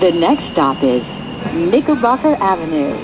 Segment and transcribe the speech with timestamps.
[0.00, 1.02] The next stop is
[1.54, 2.98] Knickerbocker Avenue.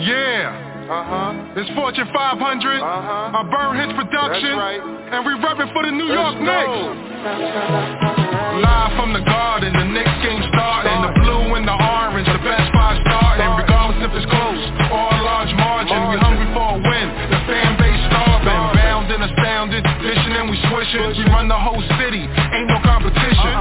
[0.00, 0.88] Yeah.
[0.88, 1.60] Uh-huh.
[1.60, 2.16] It's Fortune 500.
[2.16, 3.36] Uh-huh.
[3.36, 4.56] Our Burn Hits production.
[4.56, 4.80] That's right.
[4.80, 6.96] And we repping for the New York Knicks.
[8.56, 10.96] Live from the garden, the Knicks game starting.
[11.04, 13.52] The blue and the orange, the best spot starting.
[13.52, 15.98] Regardless if it's close or a large margin.
[16.08, 17.06] We hungry for a win.
[17.36, 18.80] The fan base starving.
[18.80, 19.84] Bound and astounded.
[19.84, 21.20] Dishing and we swishing.
[21.20, 22.24] We run the whole city.
[22.24, 22.75] Ain't no competition.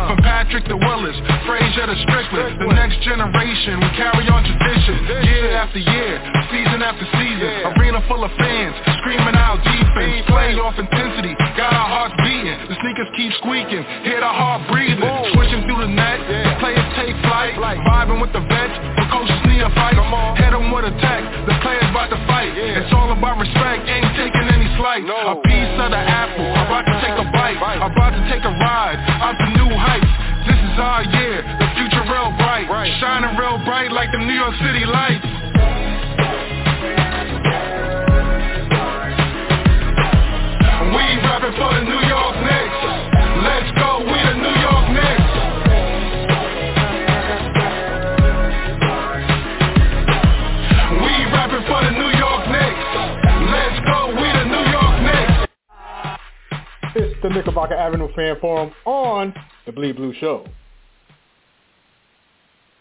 [0.05, 1.17] From Patrick the Willis.
[1.49, 2.61] Frazier to Strickland.
[2.61, 3.81] The next generation.
[3.81, 5.25] We carry on tradition.
[5.25, 6.21] Year after year.
[6.53, 7.49] Season after season.
[7.73, 8.77] Arena full of fans.
[9.01, 10.21] Screaming out defense.
[10.29, 11.33] Playoff intensity.
[11.57, 12.61] Got our hearts beating.
[12.69, 13.81] The sneakers keep squeaking.
[14.05, 15.01] Hear the heart breathing.
[15.33, 16.21] Switching through the net.
[16.21, 17.57] The players take flight.
[17.57, 18.77] Vibing with the vets.
[19.01, 19.97] The coaches need a fight.
[19.97, 21.25] Head on with attack.
[21.49, 22.53] The players about to fight.
[22.53, 23.89] It's all about respect.
[23.89, 25.09] Ain't taking any slight.
[25.09, 26.53] A piece of the apple.
[26.53, 27.57] About to take a bite.
[27.81, 29.01] About to take a ride.
[29.25, 30.14] Out to new heights.
[30.75, 31.39] This is our year.
[31.39, 32.67] The future real bright.
[32.99, 35.23] Shining real bright like the New York City lights.
[40.91, 42.75] We rapping for the New York Knicks.
[43.39, 45.31] Let's go, we the New York Knicks.
[50.99, 52.83] We rapping for the New York Knicks.
[53.47, 55.39] Let's go, we the New York Knicks.
[56.95, 59.33] It's the Knickerbocker Avenue Fan Forum on
[59.65, 60.45] the Bleed Blue Show.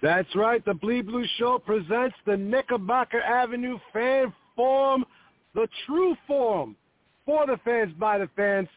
[0.04, 0.62] That's right.
[0.62, 5.06] The Bleed Blue Show presents the Knickerbocker Avenue Fan Forum,
[5.54, 6.76] the true forum
[7.24, 8.68] for the fans, by the fans,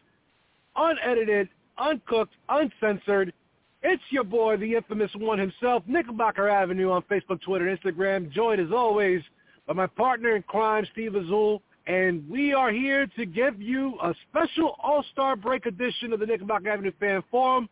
[0.74, 3.34] unedited, uncooked, uncensored.
[3.82, 8.32] It's your boy, the infamous one himself, Knickerbocker Avenue on Facebook, Twitter, Instagram.
[8.32, 9.20] Joined as always
[9.66, 11.60] by my partner in crime, Steve Azul.
[11.86, 16.70] And we are here to give you a special All-Star Break edition of the Knickerbocker
[16.70, 17.68] Avenue Fan Forum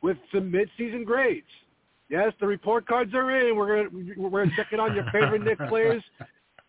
[0.00, 1.44] with some mid-season grades.
[2.14, 3.56] Yes, the report cards are in.
[3.56, 6.00] We're gonna we're gonna check it on your favorite Knick players,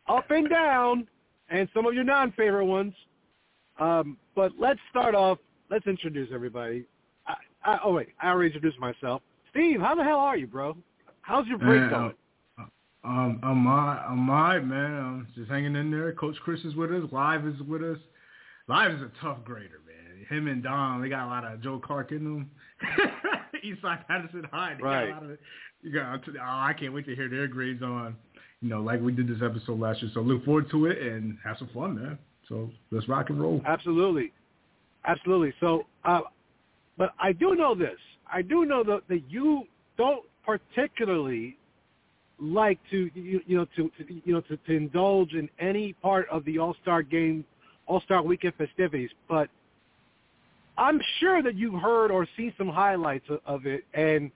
[0.07, 1.07] up and down,
[1.49, 2.95] and some of your non-favorite ones.
[3.79, 5.37] Um, but let's start off.
[5.69, 6.85] Let's introduce everybody.
[7.27, 9.21] I, I, oh wait, I already introduced myself.
[9.51, 10.75] Steve, how the hell are you, bro?
[11.21, 12.13] How's your break Man, going?
[13.03, 14.93] Um, I'm alright, I'm alright, man.
[14.95, 16.11] I'm just hanging in there.
[16.13, 17.03] Coach Chris is with us.
[17.11, 17.99] Live is with us.
[18.67, 20.04] Live is a tough grader, man.
[20.29, 22.51] Him and Don, they got a lot of Joe Clark in them.
[23.65, 24.75] Eastside Patterson High.
[24.77, 25.09] They Right.
[25.09, 25.37] Got a lot of,
[25.81, 26.21] you got.
[26.27, 28.15] Oh, I can't wait to hear their grades on.
[28.61, 30.11] You know, like we did this episode last year.
[30.13, 32.17] So look forward to it and have some fun, man.
[32.49, 33.61] So let's rock and roll.
[33.65, 34.31] Absolutely,
[35.05, 35.53] absolutely.
[35.59, 36.21] So, uh,
[36.97, 37.97] but I do know this.
[38.31, 39.63] I do know that, that you
[39.97, 41.57] don't particularly
[42.39, 46.27] like to you, you know to, to you know to, to indulge in any part
[46.29, 47.45] of the All Star game,
[47.87, 49.49] All Star Weekend festivities, but
[50.77, 54.31] I'm sure that you've heard or seen some highlights of, it, and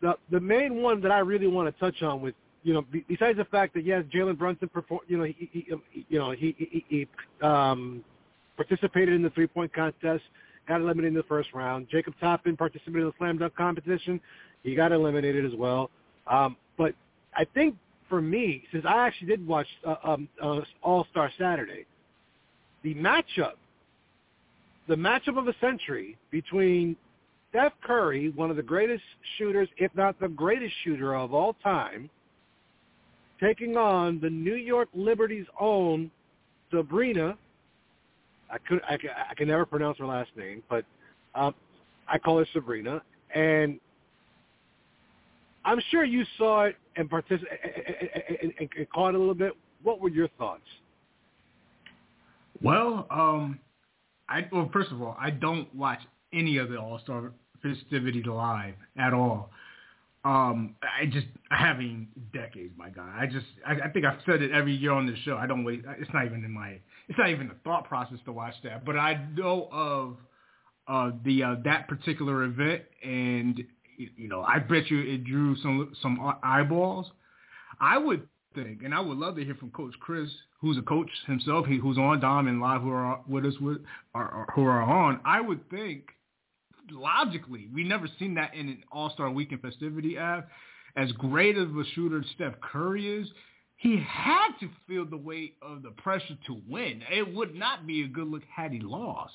[0.00, 3.04] the the main one that I really want to touch on with you know be,
[3.08, 5.66] besides the fact that yes, Jalen Brunson perform, you know he, he
[6.08, 7.08] you know he he, he
[7.46, 8.04] um,
[8.56, 10.24] participated in the three point contest,
[10.66, 11.86] got eliminated in the first round.
[11.90, 14.20] Jacob Toppin participated in the slam dunk competition,
[14.62, 15.90] he got eliminated as well.
[16.26, 16.94] Um, but
[17.36, 17.76] I think
[18.08, 21.86] for me, since I actually did watch uh, um, uh, All Star Saturday,
[22.82, 23.54] the matchup,
[24.88, 26.96] the matchup of the century between
[27.50, 29.02] Steph Curry, one of the greatest
[29.38, 32.10] shooters, if not the greatest shooter of all time,
[33.40, 36.10] taking on the New York Liberty's own
[36.70, 37.36] Sabrina.
[38.50, 38.98] I could I,
[39.30, 40.84] I can never pronounce her last name, but
[41.34, 41.54] um,
[42.08, 43.02] I call her Sabrina,
[43.34, 43.80] and
[45.64, 49.52] I'm sure you saw it and and, and, and caught a little bit.
[49.82, 50.62] What were your thoughts?
[52.62, 53.58] Well, um,
[54.28, 56.00] I well first of all, I don't watch
[56.32, 59.50] any of the All Star festivities live at all.
[60.24, 63.14] Um, I just I haven't decades, my guy.
[63.20, 65.36] I just I, I think I've said it every year on this show.
[65.36, 65.82] I don't wait.
[65.98, 66.78] It's not even in my.
[67.08, 68.86] It's not even a thought process to watch that.
[68.86, 70.16] But I know of
[70.88, 73.62] uh, the uh, that particular event, and
[73.98, 77.06] you know I bet you it drew some some eyeballs.
[77.80, 80.28] I would think, and I would love to hear from Coach Chris,
[80.60, 83.78] who's a coach himself, he, who's on Dom and live, who are with us with,
[84.14, 85.20] are, are, who are on.
[85.24, 86.04] I would think,
[86.90, 90.48] logically, we never seen that in an All Star Weekend festivity app.
[90.96, 93.28] As great of a shooter Steph Curry is,
[93.76, 97.02] he had to feel the weight of the pressure to win.
[97.10, 99.34] It would not be a good look had he lost.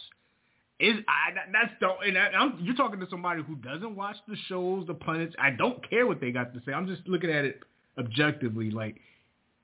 [0.79, 4.37] Is I that- that's the and I, you're talking to somebody who doesn't watch the
[4.47, 5.35] shows, the planets.
[5.37, 6.71] I don't care what they got to say.
[6.71, 7.59] I'm just looking at it
[7.99, 8.71] objectively.
[8.71, 8.97] Like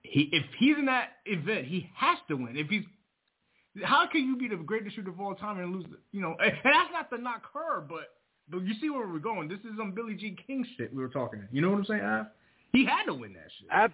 [0.03, 2.57] he, if he's in that event, he has to win.
[2.57, 2.83] If he's,
[3.83, 5.85] how can you be the greatest shooter of all time and lose?
[6.11, 8.13] You know, and that's not to knock her, but
[8.49, 9.47] but you see where we're going.
[9.47, 11.47] This is some Billie Jean King shit we were talking.
[11.51, 12.01] You know what I'm saying?
[12.01, 12.27] Av?
[12.71, 13.67] He had to win that shit.
[13.71, 13.93] Ab-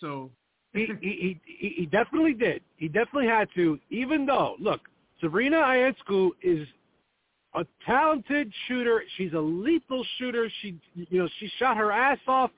[0.00, 0.30] so
[0.72, 2.62] he, he he he definitely did.
[2.76, 3.78] He definitely had to.
[3.90, 4.80] Even though, look,
[5.20, 6.66] Sabrina Ionescu is
[7.54, 9.02] a talented shooter.
[9.16, 10.48] She's a lethal shooter.
[10.62, 12.50] She you know she shot her ass off.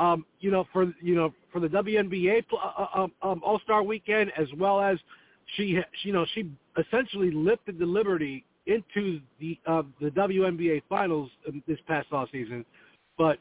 [0.00, 3.82] Um, you know for you know for the WNBA uh, uh, um, um, All Star
[3.82, 4.98] Weekend as well as
[5.56, 11.30] she, she you know she essentially lifted the Liberty into the uh, the WNBA Finals
[11.66, 12.64] this past off season.
[13.18, 13.38] But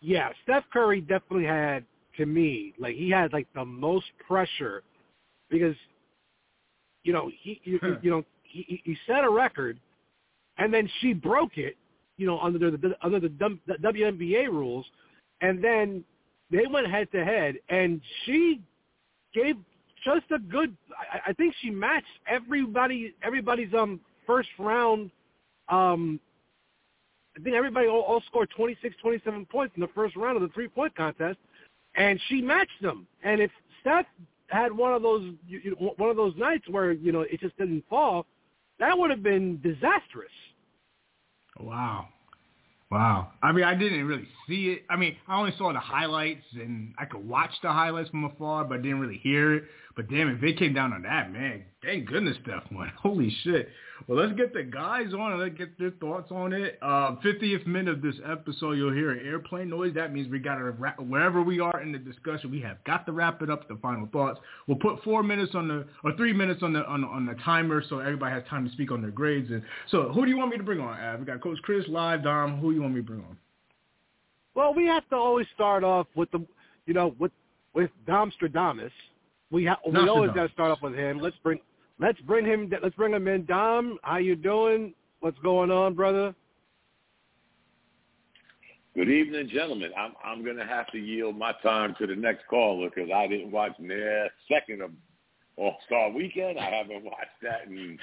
[0.00, 1.84] yeah, Steph Curry definitely had
[2.16, 4.82] to me like he had like the most pressure
[5.50, 5.76] because
[7.04, 9.78] you know he you, you know he, he set a record
[10.58, 11.76] and then she broke it
[12.16, 14.84] you know under the under the WNBA rules
[15.42, 16.04] and then
[16.50, 18.60] they went head to head and she
[19.34, 19.56] gave
[20.04, 20.74] just a good.
[20.90, 25.10] I, I think she matched everybody everybody's um first round.
[25.68, 26.20] Um,
[27.36, 30.48] I think everybody all, all scored 26, 27 points in the first round of the
[30.48, 31.38] three point contest,
[31.94, 33.06] and she matched them.
[33.22, 33.50] And if
[33.80, 34.06] Steph
[34.48, 37.56] had one of those you, you, one of those nights where you know it just
[37.56, 38.26] didn't fall,
[38.78, 40.30] that would have been disastrous.
[41.60, 42.08] Wow.
[42.92, 43.28] Wow.
[43.42, 44.82] I mean, I didn't really see it.
[44.90, 48.66] I mean, I only saw the highlights, and I could watch the highlights from afar,
[48.66, 49.64] but I didn't really hear it.
[49.94, 52.90] But damn, if they came down on that, man, thank goodness Steph won.
[53.02, 53.68] Holy shit.
[54.08, 56.78] Well, let's get the guys on and let's get their thoughts on it.
[56.82, 59.94] Uh, 50th minute of this episode, you'll hear an airplane noise.
[59.94, 63.06] That means we got to wrap, wherever we are in the discussion, we have got
[63.06, 64.40] to wrap it up the final thoughts.
[64.66, 67.82] We'll put four minutes on the, or three minutes on the, on, on the timer
[67.88, 69.50] so everybody has time to speak on their grades.
[69.50, 71.20] And so who do you want me to bring on, Av?
[71.20, 72.58] We got Coach Chris live, Dom.
[72.58, 73.36] Who do you want me to bring on?
[74.54, 76.44] Well, we have to always start off with the,
[76.86, 77.32] you know, with,
[77.74, 78.90] with Dom Stradamus.
[79.52, 81.20] We ha- we always got to start off with him.
[81.20, 81.60] Let's bring
[82.00, 83.44] let's bring him let's bring him in.
[83.44, 84.94] Dom, how you doing?
[85.20, 86.34] What's going on, brother?
[88.94, 89.90] Good evening, gentlemen.
[89.96, 93.26] I'm I'm going to have to yield my time to the next caller because I
[93.26, 94.90] didn't watch their second of
[95.56, 96.58] All Star Weekend.
[96.58, 97.98] I haven't watched that in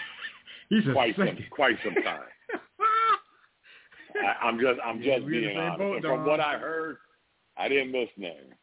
[0.93, 2.21] quite some quite some time.
[4.23, 5.79] I, I'm just I'm just being honest.
[5.79, 6.97] Boat, from what I heard,
[7.57, 8.53] I didn't miss nothing.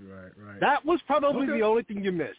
[0.00, 0.60] Right, right.
[0.60, 1.58] That was probably okay.
[1.58, 2.38] the only thing you missed.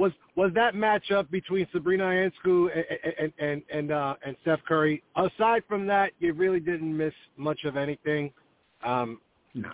[0.00, 5.02] Was was that matchup between Sabrina Ionescu and and and and, uh, and Steph Curry?
[5.14, 8.32] Aside from that, you really didn't miss much of anything.
[8.82, 9.20] Um,
[9.52, 9.68] nah.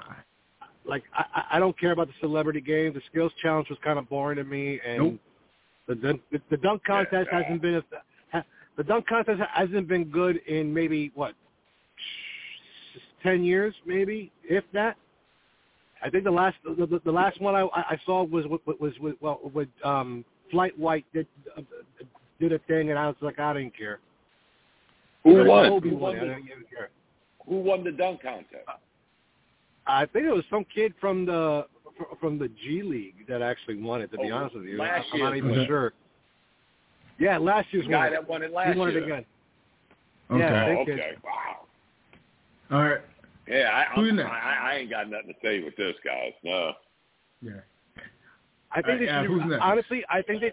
[0.85, 2.93] Like I, I don't care about the celebrity game.
[2.93, 5.21] The skills challenge was kind of boring to me, and nope.
[5.87, 5.95] the,
[6.33, 7.43] the the dunk contest yeah.
[7.43, 7.83] hasn't been
[8.33, 8.45] a,
[8.77, 11.35] the dunk contest hasn't been good in maybe what
[13.23, 14.97] ten years, maybe if that.
[16.07, 18.93] I think the last the, the, the last one I, I saw was was, was
[19.01, 21.27] with well with um, Flight White did
[21.59, 21.63] uh,
[22.39, 23.99] did a thing and I was like I didn't care.
[25.25, 25.69] Who won?
[25.69, 26.17] Kobe Who won.
[26.17, 26.91] won, the, didn't even care.
[27.49, 28.69] who won the dunk contest?
[29.89, 31.67] I think it was some kid from the
[32.21, 34.13] from the G League that actually won it.
[34.13, 35.67] To be Oh, honest with you, last I'm not even winner.
[35.67, 35.93] sure.
[37.19, 38.17] Yeah, last year's The guy winner.
[38.21, 38.99] that won it last he won year.
[39.01, 39.25] it again.
[40.31, 40.39] Okay.
[40.41, 41.13] Yeah, Oh, okay.
[41.25, 41.57] Wow.
[42.71, 43.01] All right.
[43.49, 44.29] Yeah, I, Who's I'm, next?
[44.31, 46.33] I, I ain't got nothing to say with this, guys.
[46.43, 46.73] No.
[47.41, 47.53] Yeah.
[48.73, 49.31] I think they Uh, should.
[49.31, 49.63] who's next?
[49.63, 50.53] honestly, I think they.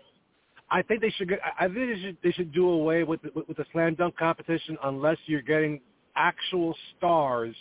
[0.69, 1.29] I think they should.
[1.29, 2.17] get- I think they should.
[2.23, 5.81] They should do away with the, with, with the slam dunk competition unless you're getting
[6.15, 7.55] actual stars,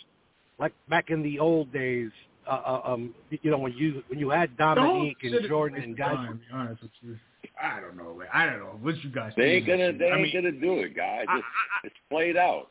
[0.59, 2.11] like back in the old days.
[2.45, 5.97] Uh, uh, um, you know when you when you had Dominique Don't and Jordan and
[5.97, 6.15] guys.
[6.15, 7.17] fine, to be honest with you.
[7.61, 8.13] I don't know.
[8.15, 8.27] Man.
[8.33, 8.77] I don't know.
[8.81, 9.33] What you guys?
[9.37, 9.91] They ain't gonna.
[9.93, 10.11] They shit?
[10.11, 11.25] I ain't mean, gonna do it, guys.
[11.27, 11.45] I- It's,
[11.85, 12.67] it's played out.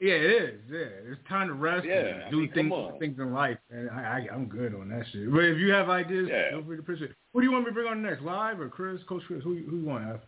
[0.00, 0.60] Yeah, it is.
[0.70, 3.88] Yeah, it's time to rest Yeah, and I do mean, things things in life, and
[3.90, 5.30] I, I I'm good on that shit.
[5.32, 6.50] But if you have ideas, Yeah.
[6.50, 7.12] feel free to pitch it.
[7.32, 8.22] Who do you want me to bring on next?
[8.22, 9.00] Live or Chris?
[9.08, 9.42] Coach Chris?
[9.44, 10.04] Who who you want?
[10.04, 10.20] Av?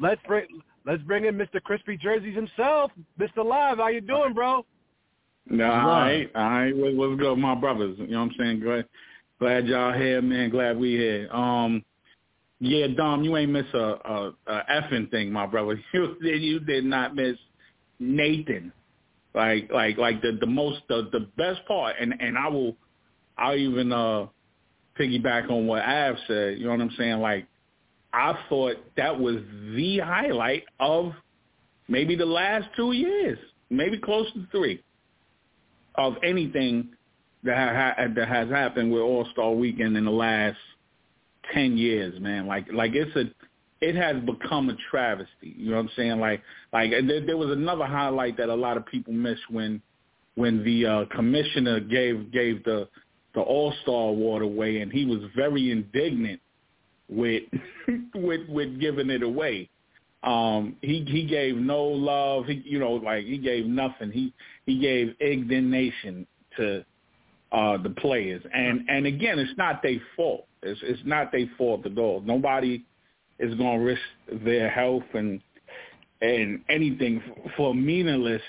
[0.00, 0.46] Let's bring
[0.86, 1.60] let's bring in Mr.
[1.62, 3.44] Crispy Jerseys himself, Mr.
[3.44, 3.78] Live.
[3.78, 4.64] How you doing, bro?
[5.46, 6.30] No, all Right.
[6.34, 6.96] right, all right.
[6.96, 7.96] What's good, my brothers?
[7.98, 8.60] You know what I'm saying?
[8.60, 8.84] Glad,
[9.40, 10.50] glad y'all here, man.
[10.50, 11.28] Glad we here.
[11.32, 11.84] Um,
[12.60, 15.80] yeah, Dom, you ain't miss a, a, a effing thing, my brother.
[15.92, 17.36] You did, you did not miss
[17.98, 18.72] Nathan.
[19.34, 22.76] Like, like, like the the most the the best part, and and I will,
[23.38, 24.26] I'll even uh
[24.98, 26.58] piggyback on what Av said.
[26.58, 27.20] You know what I'm saying?
[27.20, 27.46] Like,
[28.12, 29.36] I thought that was
[29.74, 31.12] the highlight of
[31.88, 33.38] maybe the last two years,
[33.70, 34.82] maybe close to three
[35.94, 36.90] of anything
[37.44, 40.58] that ha- that has happened with All Star Weekend in the last
[41.54, 42.46] ten years, man.
[42.46, 43.24] Like like it's a
[43.80, 45.54] it has become a travesty.
[45.56, 46.20] You know what I'm saying?
[46.20, 49.80] Like like there, there was another highlight that a lot of people missed when
[50.34, 52.88] when the uh, commissioner gave gave the
[53.34, 56.40] the All Star Award away, and he was very indignant
[57.08, 57.44] with
[58.14, 59.68] with with giving it away.
[60.22, 62.46] Um, he he gave no love.
[62.46, 64.10] He you know like he gave nothing.
[64.10, 64.34] He
[64.66, 66.84] he gave indignation to
[67.52, 68.42] uh the players.
[68.52, 70.46] And and again, it's not their fault.
[70.62, 72.20] It's it's not their fault at all.
[72.20, 72.84] Nobody
[73.40, 74.02] is going to risk
[74.44, 75.40] their health and
[76.22, 77.22] and anything
[77.56, 78.42] for a meaningless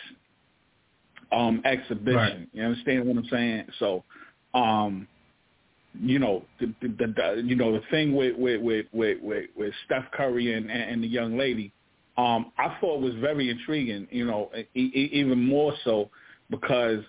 [1.32, 2.16] um exhibition.
[2.16, 2.50] Right.
[2.54, 3.66] You understand what I'm saying?
[3.80, 4.04] So,
[4.54, 5.08] um
[6.00, 10.06] you know the, the, the you know the thing with with with with, with, Steph
[10.14, 11.72] Curry and, and the young lady,
[12.18, 14.08] um, I thought was very intriguing.
[14.12, 16.10] You know, e- e- even more so
[16.50, 17.04] because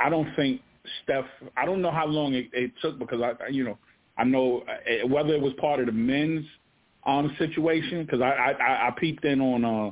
[0.00, 0.60] I don't think
[1.04, 1.26] Steph.
[1.56, 3.78] I don't know how long it, it took because I you know
[4.16, 6.44] I know uh, whether it was part of the men's
[7.06, 9.90] um situation because I, I I peeped in on uh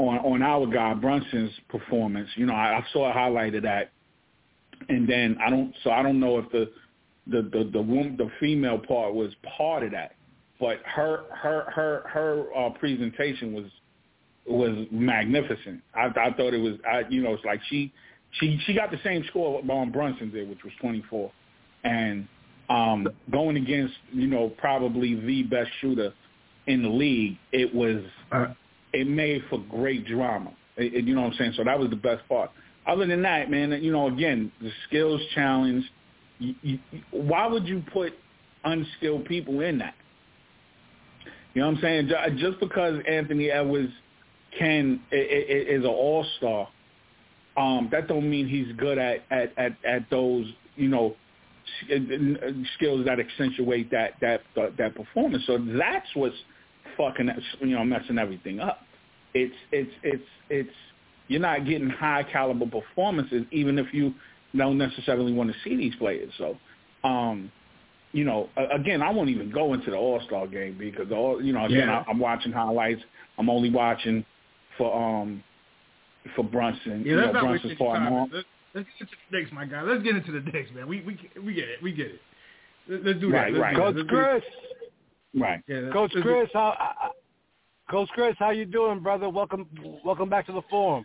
[0.00, 2.28] on on our guy Brunson's performance.
[2.36, 3.92] You know, I, I saw a highlight of that,
[4.88, 5.74] and then I don't.
[5.84, 6.70] So I don't know if the
[7.26, 10.12] the the the woman, the female part was part of that,
[10.58, 13.66] but her her her her uh, presentation was
[14.46, 15.82] was magnificent.
[15.94, 16.74] I, I thought it was.
[16.88, 17.92] I you know it's like she
[18.38, 21.30] she she got the same score on Brunson did, which was 24,
[21.84, 22.26] and
[22.70, 26.12] um going against you know probably the best shooter
[26.66, 28.02] in the league, it was
[28.92, 30.52] it made for great drama.
[30.76, 31.52] It, it- you know what I'm saying?
[31.56, 32.50] So that was the best part.
[32.86, 35.84] Other than that, man, you know, again, the skills challenge.
[36.38, 36.78] You, you,
[37.10, 38.14] why would you put
[38.64, 39.94] unskilled people in that?
[41.52, 42.10] You know what I'm saying?
[42.38, 43.92] Just because Anthony Edwards
[44.58, 46.68] can is an all star,
[47.56, 50.46] um, that don't mean he's good at at at, at those
[50.76, 51.14] you know uh,
[52.76, 54.42] skills that accentuate that that
[54.78, 55.44] that performance.
[55.46, 56.36] So that's what's
[56.96, 58.80] fucking you know messing everything up.
[59.34, 60.70] It's it's it's it's
[61.28, 64.12] you're not getting high caliber performances even if you
[64.56, 66.32] don't necessarily want to see these players.
[66.38, 66.56] So,
[67.04, 67.52] um,
[68.12, 71.52] you know, again, I won't even go into the All Star game because all you
[71.52, 72.02] know, again, Yeah.
[72.06, 73.02] I, I'm watching highlights.
[73.38, 74.24] I'm only watching
[74.76, 75.42] for um
[76.34, 77.02] for Brunson.
[77.04, 78.30] Yeah, you know, not Brunson's part.
[78.74, 79.82] Mom- Let's, let's get into the Knicks, my guy.
[79.82, 80.88] Let's get into the Knicks, man.
[80.88, 81.44] We we we get it.
[81.44, 81.82] We get it.
[81.82, 82.20] We get it.
[82.88, 83.36] Let- Let's do that.
[83.38, 83.76] Right, Let's right.
[83.76, 84.42] Coach Chris,
[85.38, 85.62] Right.
[85.68, 87.08] Yeah, Coach Chris, how, uh,
[87.90, 89.28] Coach Chris, how you doing, brother?
[89.28, 89.68] Welcome,
[90.04, 91.04] welcome back to the forum.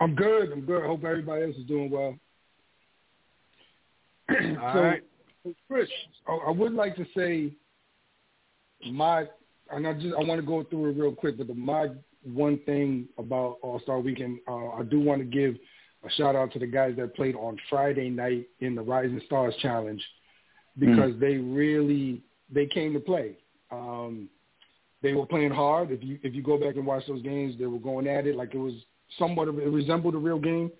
[0.00, 0.50] I'm good.
[0.50, 0.82] I'm good.
[0.82, 2.16] I hope everybody else is doing well.
[4.30, 5.02] All so, right.
[5.68, 5.88] Chris,
[6.26, 7.52] I, I would like to say
[8.90, 9.26] my,
[9.70, 11.88] and I just I want to go through it real quick, but the, my
[12.24, 15.56] one thing about All Star Weekend, uh, I do want to give
[16.04, 19.54] a shout out to the guys that played on Friday night in the Rising Stars
[19.60, 20.02] Challenge
[20.78, 23.36] because they really they came to play.
[23.70, 24.28] Um,
[25.02, 25.90] they were playing hard.
[25.90, 28.36] If you if you go back and watch those games, they were going at it
[28.36, 28.74] like it was
[29.18, 30.70] somewhat of it resembled a real game.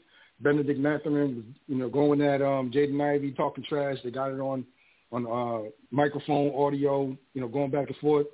[0.41, 3.99] Benedict Mathurin was you know going at um, Jaden Ivey talking trash.
[4.03, 4.65] They got it on
[5.13, 8.27] on uh, microphone, audio, you know, going back and forth.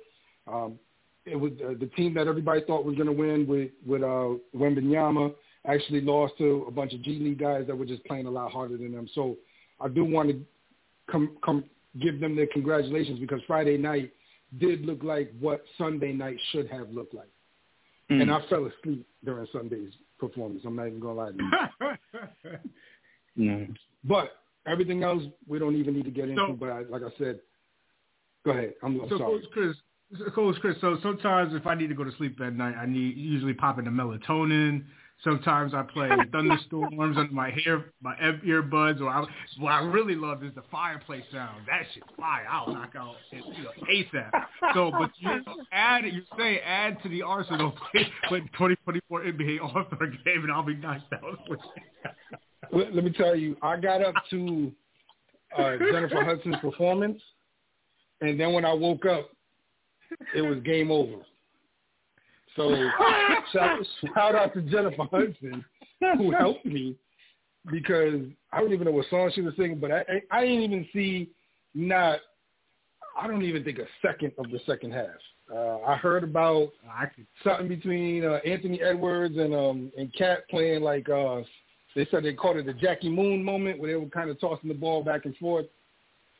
[0.47, 0.79] Um,
[1.25, 4.35] it was uh, the team that everybody thought was going to win with with uh,
[4.55, 5.33] Wembanyama
[5.67, 8.51] actually lost to a bunch of G League guys that were just playing a lot
[8.51, 9.07] harder than them.
[9.13, 9.37] So
[9.79, 10.41] I do want to
[11.11, 11.63] come come
[11.99, 14.11] give them their congratulations because Friday night
[14.59, 17.29] did look like what Sunday night should have looked like.
[18.09, 18.21] Mm.
[18.23, 20.61] And I fell asleep during Sunday's performance.
[20.65, 22.57] I'm not even gonna lie to you.
[23.37, 23.73] Mm.
[24.03, 24.31] But
[24.67, 26.47] everything else we don't even need to get into.
[26.49, 27.39] So- but I, like I said,
[28.43, 28.73] go ahead.
[28.83, 29.39] I'm, I'm so sorry.
[29.39, 29.75] Coach Chris,
[30.17, 30.75] so Coach Chris.
[30.81, 33.79] So sometimes if I need to go to sleep at night, I need usually pop
[33.79, 34.83] into melatonin.
[35.23, 39.25] Sometimes I play thunderstorms under my hair, my earbuds, or I,
[39.57, 41.65] what I really love is the fireplace sound.
[41.67, 42.45] That shit's fire.
[42.49, 44.45] I'll knock out it, you know, ASAP.
[44.73, 45.29] So, but you
[45.73, 50.51] add, you say add to the arsenal, play, play 2024 NBA All Star Game, and
[50.51, 51.39] I'll be knocked out.
[52.71, 54.71] let, let me tell you, I got up to
[55.57, 57.21] uh, Jennifer Hudson's performance,
[58.21, 59.29] and then when I woke up,
[60.33, 61.17] it was game over.
[62.55, 62.69] So
[63.53, 63.79] shout,
[64.13, 65.63] shout out to Jennifer Hudson
[66.17, 66.95] who helped me
[67.71, 70.61] because I don't even know what song she was singing, but I, I, I didn't
[70.61, 71.29] even see
[71.73, 72.19] not
[73.19, 75.07] I don't even think a second of the second half.
[75.53, 76.69] Uh, I heard about
[77.43, 81.41] something between uh, Anthony Edwards and um and Cat playing like uh
[81.95, 84.69] they said they called it the Jackie Moon moment where they were kind of tossing
[84.69, 85.65] the ball back and forth,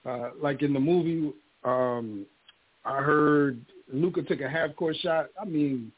[0.06, 1.34] uh, like in the movie.
[1.64, 2.26] Um,
[2.86, 3.60] I heard
[3.92, 5.28] Luka took a half court shot.
[5.42, 5.92] I mean,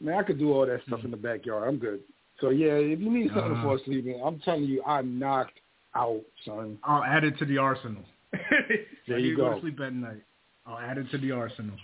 [0.00, 1.66] man, I could do all that stuff in the backyard.
[1.68, 2.00] I'm good.
[2.40, 3.62] So yeah, if you need something to Uh-huh.
[3.62, 5.58] fall asleep in, I'm telling you, I'm knocked
[5.94, 6.78] out, son.
[6.84, 8.02] I'll add it to the arsenal.
[9.08, 9.48] There you go.
[9.48, 10.22] go to sleep at night.
[10.66, 11.74] I'll add it to the arsenal.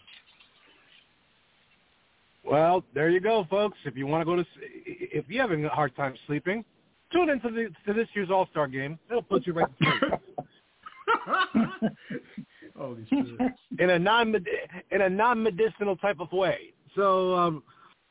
[2.44, 3.78] Well, there you go, folks.
[3.87, 4.47] If you want to go to, s-
[4.87, 6.62] if you're having a hard time sleeping,
[7.11, 8.99] tune into the to this year's All Star game.
[9.09, 10.02] It'll put you right to sleep.
[13.78, 14.35] in a non
[14.90, 16.75] in a non medicinal type of way.
[16.94, 17.62] So, um,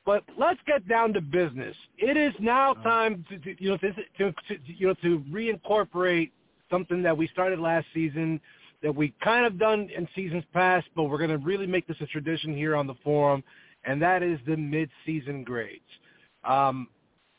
[0.05, 1.75] but let's get down to business.
[1.97, 6.31] It is now time to, to you know to, to, to you know to reincorporate
[6.69, 8.39] something that we started last season
[8.81, 11.95] that we kind of done in seasons past, but we're going to really make this
[12.01, 13.41] a tradition here on the forum,
[13.85, 15.81] and that is the mid-season grades.
[16.43, 16.89] Um,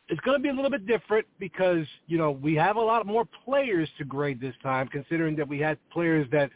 [0.09, 3.07] it's going to be a little bit different because you know we have a lot
[3.07, 6.51] more players to grade this time, considering that we had players that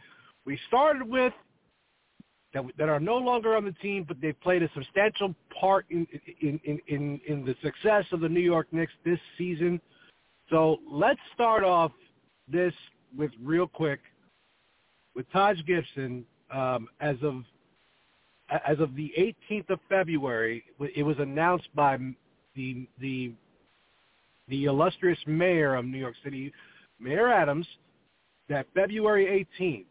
[0.46, 1.34] we started with
[2.54, 6.06] that that are no longer on the team, but they've played a substantial part in
[6.40, 9.80] in in in, in the success of the New York Knicks this season.
[10.50, 11.92] So let's start off
[12.50, 12.72] this
[13.16, 14.00] with real quick
[15.14, 17.42] with Taj Gibson um, as of
[18.66, 19.12] as of the
[19.50, 20.64] 18th of February.
[20.96, 21.98] It was announced by
[22.54, 23.32] the the
[24.48, 26.52] the illustrious mayor of New York City,
[26.98, 27.66] Mayor Adams,
[28.48, 29.84] that February 18th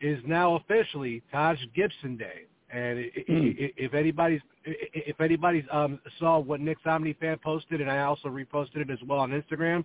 [0.00, 2.46] is now officially Taj Gibson Day.
[2.72, 3.72] And mm.
[3.76, 8.76] if anybody's if anybody's um, saw what Nick's Omni fan posted, and I also reposted
[8.76, 9.84] it as well on Instagram,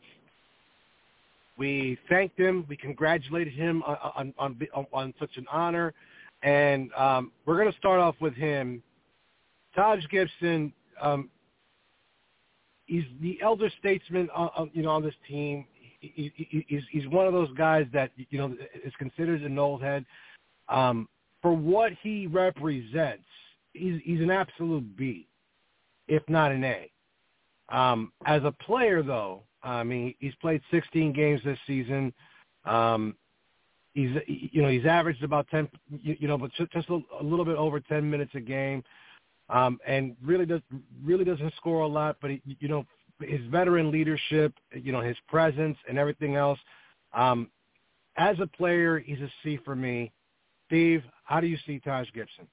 [1.58, 5.94] we thanked him, we congratulated him on on, on, on such an honor,
[6.44, 8.84] and um, we're going to start off with him.
[9.76, 11.30] Taj Gibson, um,
[12.86, 15.66] he's the elder statesman, on, you know, on this team
[16.16, 20.06] he's he's one of those guys that you know is considered an old head.
[20.70, 21.08] Um,
[21.42, 23.24] for what he represents,
[23.74, 25.28] he's he's an absolute B,
[26.08, 26.92] if not an A.
[27.70, 32.14] Um, as a player, though, I mean, he's played 16 games this season.
[32.66, 33.16] Um,
[33.94, 35.68] he's you know he's averaged about 10,
[36.02, 38.84] you, know, but just a, a little bit over 10 minutes a game,
[39.50, 40.62] um, and really does
[41.04, 42.18] really doesn't score a lot.
[42.22, 42.86] But he, you know,
[43.22, 46.60] his veteran leadership, you know, his presence and everything else.
[47.14, 47.50] Um,
[48.18, 50.12] as a player, he's a C for me.
[50.68, 52.48] Steve, how do you see Taj Gibson?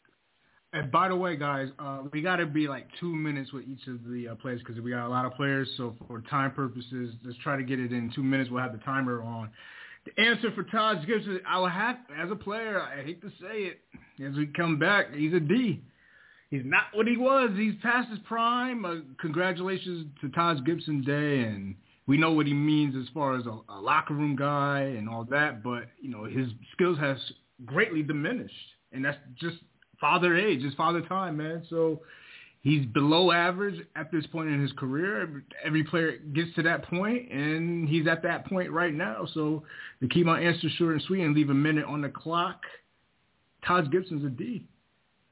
[0.74, 3.86] And by the way, guys, uh, we got to be like two minutes with each
[3.88, 5.68] of the uh, players because we got a lot of players.
[5.76, 8.50] So for time purposes, let's try to get it in two minutes.
[8.50, 9.50] We'll have the timer on.
[10.04, 12.80] The answer for Taj Gibson, I will have as a player.
[12.80, 13.80] I hate to say it,
[14.26, 15.82] as we come back, he's a D
[16.52, 17.50] he's not what he was.
[17.56, 18.84] He's past his prime.
[18.84, 21.74] Uh, congratulations to Taj Gibson Day, and
[22.06, 25.24] we know what he means as far as a, a locker room guy and all
[25.24, 25.64] that.
[25.64, 27.16] But you know, his skills has
[27.64, 28.54] greatly diminished,
[28.92, 29.56] and that's just
[30.00, 31.64] father age, it's father time, man.
[31.70, 32.02] So
[32.60, 35.44] he's below average at this point in his career.
[35.64, 39.26] Every player gets to that point, and he's at that point right now.
[39.32, 39.62] So
[40.02, 42.60] to keep my answer short and sweet and leave a minute on the clock,
[43.66, 44.66] Taj Gibson's a D.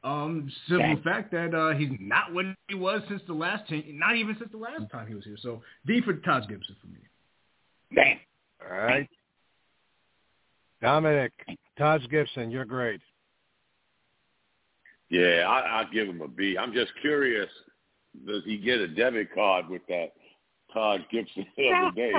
[0.03, 4.17] Um, simple fact that uh, he's not what he was since the last ten, not
[4.17, 5.37] even since the last time he was here.
[5.43, 7.01] So D for Taj Gibson for me.
[7.95, 8.19] Damn.
[8.65, 9.09] All right.
[10.81, 11.33] Dominic,
[11.77, 13.01] Taj Gibson, you're great.
[15.11, 16.57] Yeah, I, I'll give him a B.
[16.59, 17.51] I'm just curious,
[18.27, 20.13] does he get a debit card with that
[20.73, 22.13] Todd Gibson every day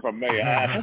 [0.00, 0.40] from May?
[0.40, 0.82] I'm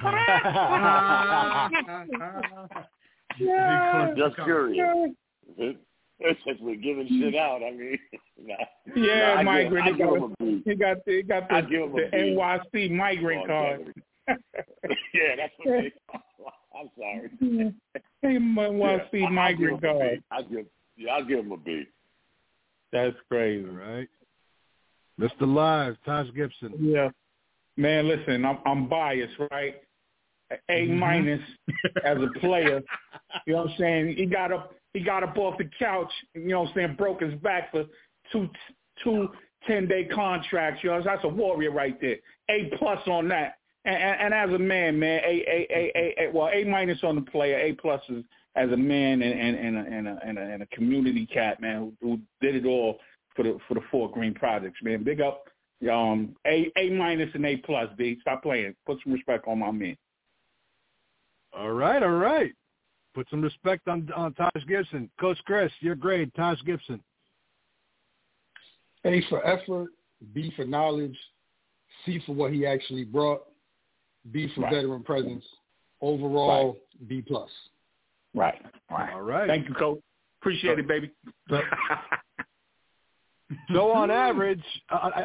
[4.17, 5.05] just curious.
[6.19, 7.99] Since we're giving shit out, I mean,
[8.43, 8.55] nah,
[8.95, 9.85] yeah, nah, migrant.
[9.85, 10.19] He got,
[10.65, 13.93] he got the, he got the, the NYC migrant oh, card.
[15.13, 15.93] yeah, that's what they.
[16.11, 16.21] Call
[16.79, 17.73] I'm sorry.
[18.21, 20.23] Hey, NYC yeah, migrant card.
[20.31, 21.83] I give, yeah, I'll give him a B.
[22.91, 24.07] That's crazy, right?
[25.19, 25.41] Mr.
[25.41, 26.73] Live, Taj Gibson.
[26.79, 27.09] Yeah,
[27.75, 28.07] man.
[28.07, 29.75] Listen, I'm, I'm biased, right?
[30.69, 30.97] A Mm-hmm.
[30.97, 31.41] minus
[32.05, 32.81] as a player.
[33.45, 34.15] You know what I'm saying?
[34.15, 37.21] He got up he got up off the couch, you know what I'm saying, broke
[37.21, 37.85] his back for
[38.31, 38.49] two
[39.03, 39.29] two
[39.67, 40.83] ten day contracts.
[40.83, 42.17] You know, that's a warrior right there.
[42.49, 43.55] A plus on that.
[43.85, 47.15] And, and, as a man, man, a a a a, a well, A minus on
[47.15, 48.23] the player, A plus is
[48.55, 51.61] as a man and and and a, and a, and a, and a community cat,
[51.61, 52.97] man, who, who did it all
[53.35, 55.03] for the for the Fort Greene projects, man.
[55.03, 55.45] Big up,
[55.89, 58.17] um, A A minus and A plus, B.
[58.21, 58.75] Stop playing.
[58.85, 59.95] Put some respect on my man.
[61.57, 62.53] All right, all right.
[63.17, 65.09] Put some respect on, on Taj Gibson.
[65.19, 66.31] Coach Chris, you're great.
[66.35, 67.01] Taj Gibson.
[69.05, 69.87] A for effort,
[70.35, 71.17] B for knowledge,
[72.05, 73.41] C for what he actually brought,
[74.31, 74.73] B for Right.
[74.73, 75.43] veteran presence.
[75.99, 77.07] Overall, Right.
[77.07, 77.49] B plus.
[78.35, 78.63] Right.
[78.91, 79.11] Right.
[79.11, 79.47] All right.
[79.47, 79.99] Thank you, coach.
[80.39, 81.09] Appreciate it, baby.
[83.73, 85.21] So on average, I, I,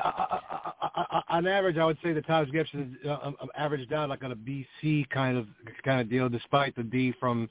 [0.80, 3.92] I, I, on average, I would say that Taj Gibson is uh, um, um averaged
[3.92, 5.46] out like on a BC kind of
[5.84, 7.50] kind of deal, despite the D from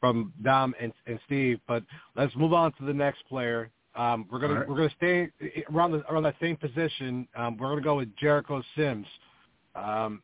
[0.00, 1.60] from Dom and, and Steve.
[1.66, 1.82] But
[2.16, 3.70] let's move on to the next player.
[3.94, 4.68] Um, we're gonna right.
[4.68, 5.28] we're gonna stay
[5.72, 7.26] around the, around that same position.
[7.36, 9.06] Um, we're gonna go with Jericho Sims.
[9.74, 10.22] Um,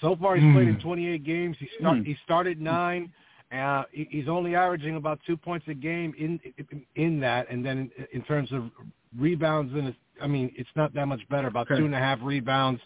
[0.00, 1.56] so far, he's played in 28 games.
[1.58, 2.02] He start Hmm.
[2.04, 3.12] he started nine,
[3.50, 6.38] Uh, he's only averaging about two points a game in
[6.70, 8.70] in, in that, and then in, in terms of
[9.18, 11.48] rebounds, and I mean, it's not that much better.
[11.48, 11.78] About okay.
[11.80, 12.80] two and a half rebounds,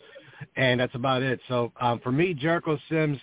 [0.56, 1.40] and that's about it.
[1.48, 3.18] So um, for me, Jericho Sims,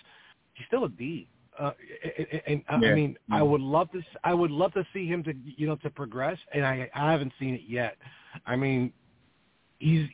[0.52, 1.28] he's still a D.
[1.60, 1.72] Uh,
[2.18, 2.92] and, and uh, yeah.
[2.92, 4.00] I mean, I would love to.
[4.24, 7.32] I would love to see him to, you know, to progress, and I, I haven't
[7.38, 7.96] seen it yet.
[8.46, 8.92] I mean,
[9.78, 10.06] he's,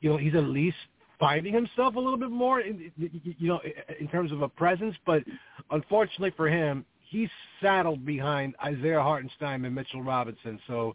[0.00, 0.76] you know, he's at least
[1.18, 3.60] finding himself a little bit more, in, you know,
[3.98, 4.94] in terms of a presence.
[5.04, 5.24] But
[5.70, 7.28] unfortunately for him, he's
[7.60, 10.60] saddled behind Isaiah Hartenstein and Mitchell Robinson.
[10.68, 10.94] So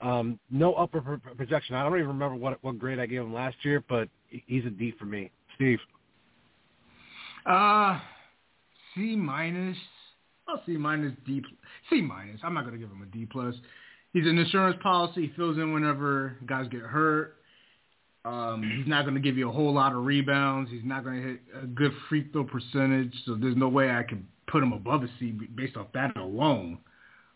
[0.00, 1.74] um, no upper projection.
[1.74, 4.70] I don't even remember what what grade I gave him last year, but he's a
[4.70, 5.30] D for me.
[5.54, 5.78] Steve.
[7.46, 7.98] Uh,
[8.98, 9.76] C minus.
[10.48, 11.42] I'll C minus D.
[11.88, 12.40] C minus.
[12.42, 13.54] I'm not gonna give him a D plus.
[14.12, 15.26] He's an insurance policy.
[15.26, 17.36] He fills in whenever guys get hurt.
[18.24, 20.70] Um, he's not going to give you a whole lot of rebounds.
[20.70, 23.12] He's not going to hit a good free throw percentage.
[23.26, 26.78] So there's no way I can put him above a C based off that alone.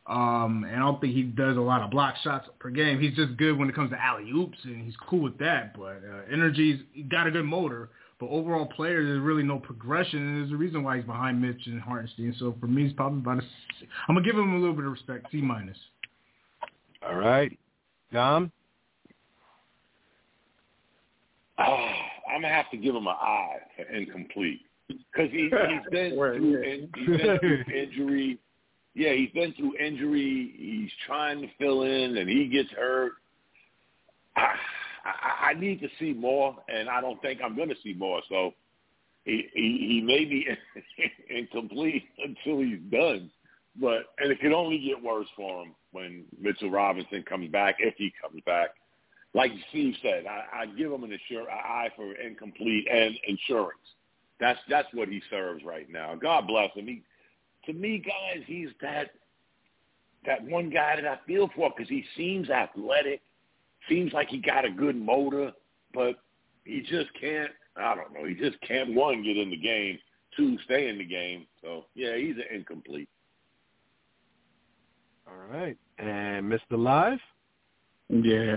[0.07, 3.01] Um, and I don't think he does a lot of block shots per game.
[3.01, 5.79] He's just good when it comes to alley oops, and he's cool with that.
[5.79, 7.91] But uh, energy's got a good motor.
[8.23, 11.67] But overall player, there's really no progression, and there's a reason why he's behind Mitch
[11.67, 12.33] and Hartenstein.
[12.39, 13.41] So for me, he's probably about a.
[13.41, 13.89] C.
[14.07, 15.77] I'm gonna give him a little bit of respect, C minus.
[17.05, 17.59] All right,
[18.13, 18.53] Dom.
[21.59, 21.89] Oh,
[22.33, 26.63] I'm gonna have to give him an I for incomplete because he, he's been through
[26.63, 28.39] in, he's been through injury.
[28.95, 30.55] Yeah, he's been through injury.
[30.57, 33.15] He's trying to fill in, and he gets hurt.
[34.37, 34.55] I,
[35.05, 38.23] I, I need to see more, and I don't think I'm going to see more.
[38.29, 38.53] So
[39.25, 40.47] he, he he may be
[41.31, 43.31] incomplete until he's done,
[43.81, 47.95] but and it can only get worse for him when Mitchell Robinson comes back if
[47.97, 48.71] he comes back
[49.35, 53.79] like Steve said, I, I give him an assur- eye for incomplete and insurance.
[54.41, 56.15] That's that's what he serves right now.
[56.17, 56.87] God bless him.
[56.87, 57.03] He,
[57.67, 59.11] to me, guys, he's that
[60.27, 63.21] that one guy that I feel for because he seems athletic,
[63.89, 65.53] seems like he got a good motor,
[65.95, 66.17] but
[66.65, 67.51] he just can't.
[67.77, 68.27] I don't know.
[68.27, 69.99] He just can't one get in the game,
[70.37, 71.47] two stay in the game.
[71.63, 73.09] So yeah, he's an incomplete.
[75.27, 76.73] All right, and Mr.
[76.73, 77.19] Live.
[78.09, 78.57] Yeah,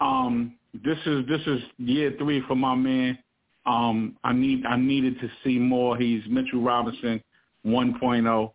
[0.00, 3.18] um, this is this is year three for my man.
[3.66, 5.96] Um, I need I needed to see more.
[5.96, 7.22] He's Mitchell Robinson
[7.66, 8.52] 1.0,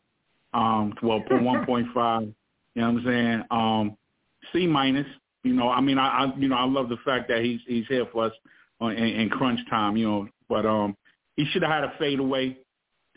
[0.53, 2.33] um, well 1.5.
[2.75, 3.43] You know what I'm saying?
[3.51, 3.97] Um,
[4.51, 5.07] C minus.
[5.45, 7.85] You know, I mean, I, I you know I love the fact that he's he's
[7.87, 8.33] here for us
[8.81, 9.95] on, in, in crunch time.
[9.95, 10.97] You know, but um,
[11.35, 12.57] he should have had a fadeaway.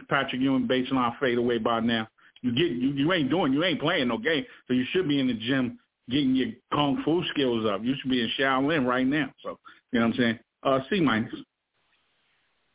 [0.08, 2.06] Patrick Ewing baseline fadeaway by now.
[2.42, 5.18] You get you, you ain't doing you ain't playing no game, so you should be
[5.18, 5.78] in the gym
[6.10, 7.82] getting your kung fu skills up.
[7.82, 9.32] You should be in Shaolin right now.
[9.42, 9.58] So
[9.90, 10.38] you know what I'm saying?
[10.62, 11.34] Uh, C minus.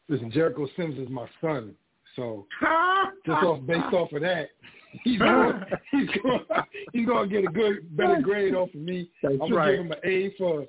[0.09, 1.75] Listen, Jericho Sims is my son,
[2.15, 2.47] so
[3.25, 4.49] just off based off of that,
[5.03, 6.41] he's going he's going
[6.93, 9.10] he's going to get a good better grade off of me.
[9.21, 10.65] That's I'm gonna give him an A for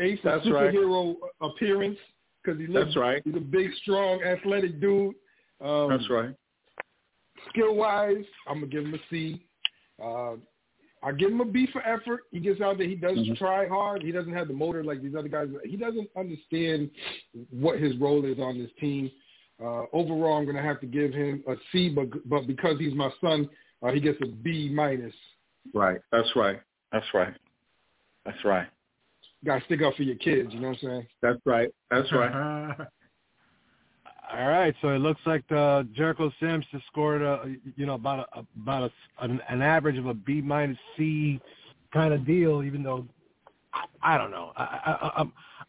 [0.00, 1.50] A for That's superhero right.
[1.50, 1.98] appearance
[2.42, 2.86] because he looks.
[2.86, 3.22] That's right.
[3.24, 5.14] He's a big, strong, athletic dude.
[5.60, 6.34] Um, That's right.
[7.50, 9.42] Skill wise, I'm gonna give him a C.
[10.02, 10.36] Uh,
[11.02, 12.22] I give him a B for effort.
[12.32, 12.88] He gets out there.
[12.88, 13.34] He does mm-hmm.
[13.34, 14.02] try hard.
[14.02, 15.48] He doesn't have the motor like these other guys.
[15.64, 16.90] He doesn't understand
[17.50, 19.10] what his role is on this team.
[19.62, 22.94] Uh, overall, I'm going to have to give him a C, but but because he's
[22.94, 23.48] my son,
[23.82, 25.14] uh, he gets a B minus.
[25.74, 26.00] Right.
[26.12, 26.60] That's right.
[26.92, 27.34] That's right.
[28.24, 28.66] That's right.
[29.44, 30.52] Got to stick up for your kids.
[30.52, 31.06] You know what I'm saying?
[31.22, 31.70] That's right.
[31.90, 32.76] That's right.
[34.32, 38.28] All right, so it looks like uh, Jericho Sims has scored, a, you know, about
[38.34, 41.40] a, about a, an, an average of a B minus C
[41.92, 42.64] kind of deal.
[42.64, 43.06] Even though
[43.72, 45.24] I, I don't know, I, I, I,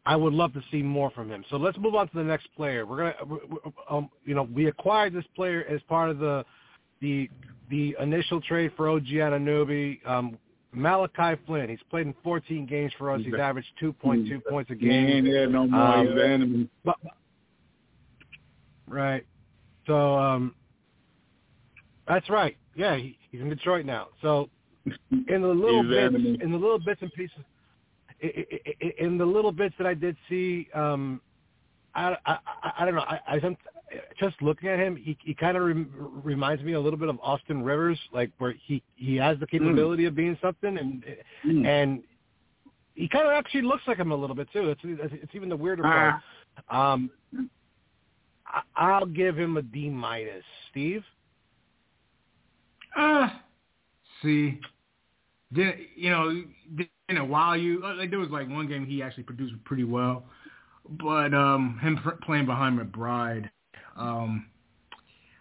[0.08, 1.46] I would love to see more from him.
[1.52, 2.88] So let's move on to the next player.
[2.88, 3.46] We're gonna,
[3.92, 6.44] um, you know, we acquired this player as part of the
[7.02, 7.30] the
[7.70, 10.06] the initial trade for OG Anunoby.
[10.08, 10.38] Um,
[10.74, 11.70] Malachi Flynn.
[11.70, 13.22] He's played in 14 games for us.
[13.24, 15.08] He's averaged 2.2 points a game.
[15.08, 15.82] He ain't there no more.
[15.82, 16.70] Um, He's enemy.
[16.84, 16.98] But,
[18.88, 19.26] Right.
[19.86, 20.56] So um,
[22.08, 22.58] that's right.
[22.76, 24.08] Yeah, he, he's in Detroit now.
[24.22, 24.50] So
[24.86, 27.40] in the little bits, in the little bits and pieces,
[29.00, 31.22] in the little bits that I did see, um,
[31.96, 32.38] I, I,
[32.80, 33.02] I don't know.
[33.02, 33.40] I, I
[34.20, 35.90] just looking at him, he, he kind of rem,
[36.24, 40.04] reminds me a little bit of Austin Rivers, like where he he has the capability
[40.04, 40.08] mm.
[40.08, 41.04] of being something, and
[41.46, 41.66] mm.
[41.66, 42.04] and
[42.96, 44.70] he kind of actually looks like him a little bit too.
[44.70, 46.16] It's it's even the weirder part.
[46.70, 46.94] Ah.
[46.94, 47.12] Um,
[48.48, 50.44] I, I'll give him a D minus.
[50.72, 51.04] Steve?
[52.96, 53.30] Uh,
[54.22, 54.60] see,
[55.54, 56.44] did you know?
[57.10, 60.26] In a while, you like there was like one game he actually produced pretty well,
[60.90, 63.50] but um, him playing behind McBride,
[63.98, 64.46] um,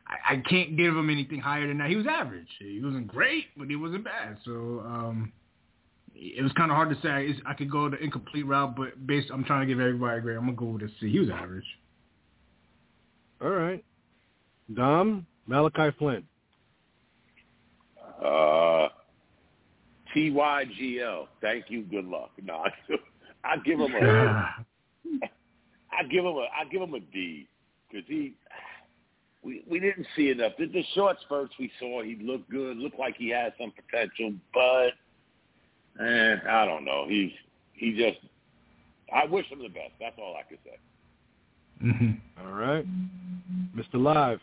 [0.07, 1.91] I, I, I can't give him anything higher than that.
[1.91, 2.49] He was average.
[2.59, 4.39] He wasn't great, but he wasn't bad.
[4.45, 5.33] So um,
[6.15, 7.35] it was kind of hard to say.
[7.45, 10.37] I could go the incomplete route, but based, I'm trying to give everybody a grade.
[10.37, 11.11] I'm gonna go with a C.
[11.11, 11.65] He was average.
[13.43, 13.85] All right,
[14.75, 16.25] Dom Malachi Flynn.
[18.25, 18.89] Uh,
[20.15, 21.27] TYGL.
[21.43, 21.83] Thank you.
[21.83, 22.31] Good luck.
[22.43, 22.65] No,
[23.45, 24.55] I give him a.
[25.93, 26.47] I give him a.
[26.59, 27.49] I give him a D
[27.91, 28.35] because he.
[29.43, 30.53] We we didn't see enough.
[30.59, 32.79] The, the short spurts we saw, he looked good.
[32.79, 34.89] Looked like he had some potential, but
[36.05, 37.07] eh, I don't know.
[37.09, 37.31] He's
[37.73, 38.19] he just.
[39.15, 39.93] I wish him the best.
[40.01, 40.79] That's all I could say.
[41.85, 42.45] Mm-hmm.
[42.45, 42.85] All right,
[43.77, 44.03] Mr.
[44.03, 44.41] Live.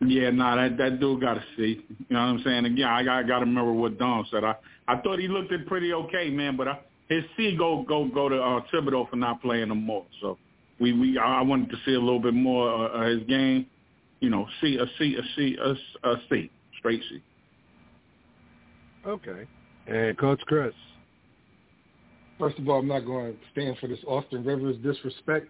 [0.00, 1.84] Yeah, nah, that that dude got to see.
[1.88, 2.64] You know what I'm saying?
[2.66, 4.44] Again, I got got to remember what Dom said.
[4.44, 4.54] I
[4.86, 6.56] I thought he looked it pretty okay, man.
[6.56, 10.06] But I, his C go go go to uh, Thibodeau for not playing him more.
[10.20, 10.38] So
[10.80, 13.66] we we I wanted to see a little bit more uh, of his game.
[14.20, 15.56] You know, see C a C a C
[16.04, 17.22] a, a C straight C.
[19.06, 19.46] Okay,
[19.86, 20.74] and Coach Chris.
[22.38, 25.48] First of all, I'm not going to stand for this Austin Rivers disrespect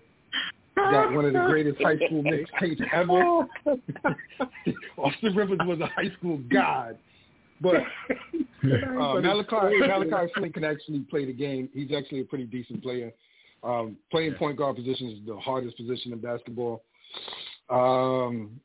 [0.91, 3.47] got one of the greatest high school mixtapes ever.
[4.97, 6.99] Austin Rivers was a high school god.
[7.61, 7.77] But
[8.14, 11.69] uh, Malachi, Malachi Flynn can actually play the game.
[11.75, 13.12] He's actually a pretty decent player.
[13.62, 16.83] Um, playing point guard position is the hardest position in basketball.
[17.68, 18.61] Um,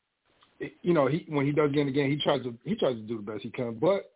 [0.59, 2.75] it, you know, he when he does get in the game, he tries to he
[2.75, 3.73] tries to do the best he can.
[3.75, 4.11] But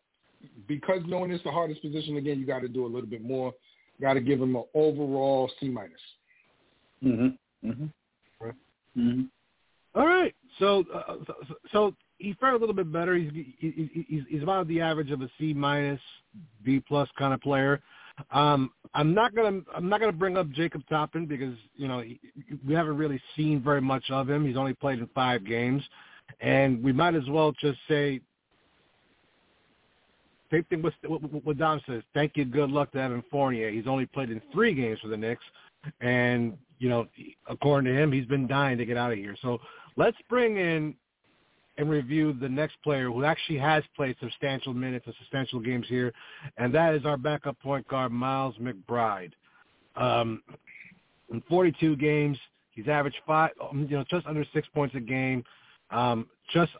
[0.67, 3.53] because knowing it's the hardest position again, you got to do a little bit more.
[3.99, 5.91] Got to give him an overall C minus.
[7.03, 7.69] Mm-hmm.
[7.69, 7.85] Mm-hmm.
[8.39, 8.53] Right.
[8.95, 9.21] Mm-hmm.
[9.95, 10.35] All right.
[10.59, 11.33] So, uh, so,
[11.71, 13.15] so he fared a little bit better.
[13.15, 15.99] He's, he's he's about the average of a C minus,
[16.63, 17.81] B plus kind of player.
[18.31, 22.19] Um, I'm not gonna I'm not gonna bring up Jacob Toppin because you know he,
[22.67, 24.45] we haven't really seen very much of him.
[24.45, 25.83] He's only played in five games,
[26.41, 28.21] and we might as well just say
[30.51, 30.93] same thing with
[31.43, 32.03] what Dom says.
[32.13, 33.69] Thank you, good luck to Evan Fournier.
[33.69, 35.43] He's only played in three games for the Knicks,
[36.01, 37.07] and you know,
[37.49, 39.35] according to him, he's been dying to get out of here.
[39.41, 39.59] So
[39.95, 40.95] let's bring in
[41.77, 46.13] and review the next player who actually has played substantial minutes and substantial games here,
[46.57, 49.31] and that is our backup point guard, Miles McBride.
[49.95, 50.41] Um,
[51.31, 52.37] in 42 games,
[52.71, 55.43] he's averaged five, um, you know, just under six points a game.
[55.89, 56.71] Um, just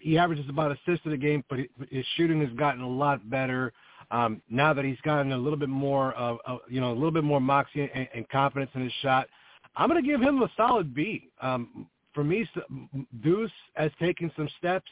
[0.00, 1.58] he averages about assist a game, but
[1.90, 3.72] his shooting has gotten a lot better
[4.10, 7.10] um, now that he's gotten a little bit more of, uh, you know, a little
[7.10, 9.28] bit more moxie and, and confidence in his shot,
[9.76, 11.30] I'm going to give him a solid B.
[11.40, 12.48] Um, for me,
[13.22, 14.90] Deuce has taken some steps,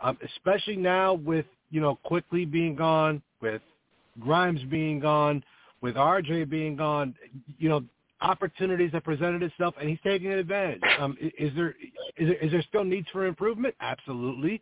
[0.00, 3.62] um, especially now with you know Quickley being gone, with
[4.20, 5.44] Grimes being gone,
[5.80, 7.14] with RJ being gone.
[7.58, 7.84] You know,
[8.20, 10.80] opportunities have presented itself, and he's taking advantage.
[10.98, 11.76] Um, is there
[12.16, 13.74] is there, is there still needs for improvement?
[13.80, 14.60] Absolutely,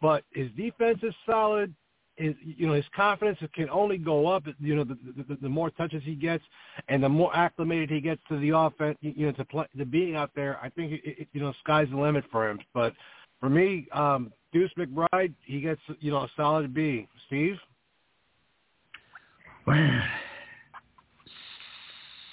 [0.00, 1.74] but his defense is solid
[2.20, 4.44] his you know his confidence can only go up.
[4.60, 4.96] You know, the,
[5.28, 6.44] the, the more touches he gets,
[6.88, 10.16] and the more acclimated he gets to the offense, you know, to play to being
[10.16, 10.58] out there.
[10.62, 12.60] I think it, it, you know sky's the limit for him.
[12.74, 12.92] But
[13.40, 17.08] for me, um, Deuce McBride, he gets you know a solid B.
[17.26, 17.56] Steve.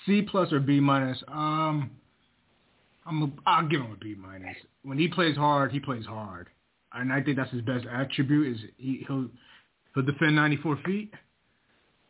[0.06, 1.22] C plus or B minus.
[1.28, 1.92] Um,
[3.06, 4.56] I'm a, I'll give him a B minus.
[4.84, 6.48] When he plays hard, he plays hard,
[6.94, 8.56] and I think that's his best attribute.
[8.56, 9.30] Is he, he'll
[9.98, 11.12] He'll defend 94 feet.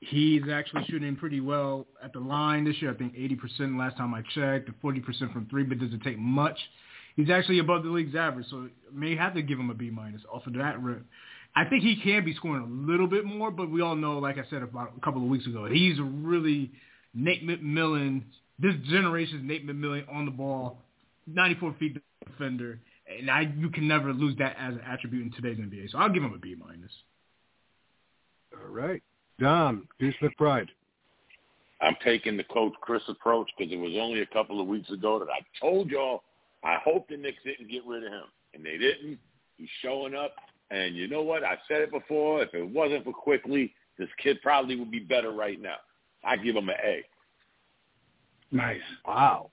[0.01, 2.91] He's actually shooting pretty well at the line this year.
[2.91, 6.59] I think 80% last time I checked, 40% from three, but doesn't take much.
[7.15, 10.21] He's actually above the league's average, so may have to give him a B minus
[10.29, 11.01] off of that rip.
[11.55, 14.37] I think he can be scoring a little bit more, but we all know, like
[14.37, 16.73] I said about a couple of weeks ago, he's really
[17.13, 18.23] Nate McMillan,
[18.59, 20.81] this generation's Nate McMillan on the ball,
[21.25, 22.81] 94 feet defender,
[23.17, 25.91] and I you can never lose that as an attribute in today's NBA.
[25.91, 26.91] So I'll give him a B minus.
[28.61, 29.01] All right.
[29.39, 30.67] Dom, Deuce McBride.
[31.81, 35.19] I'm taking the Coach Chris approach because it was only a couple of weeks ago
[35.19, 36.23] that I told y'all
[36.63, 38.23] I hope the Knicks didn't get rid of him.
[38.53, 39.19] And they didn't.
[39.57, 40.33] He's showing up.
[40.71, 41.43] And you know what?
[41.43, 42.41] I said it before.
[42.41, 45.77] If it wasn't for Quickley, this kid probably would be better right now.
[46.23, 47.03] I give him an A.
[48.51, 48.81] Nice.
[49.05, 49.51] Wow.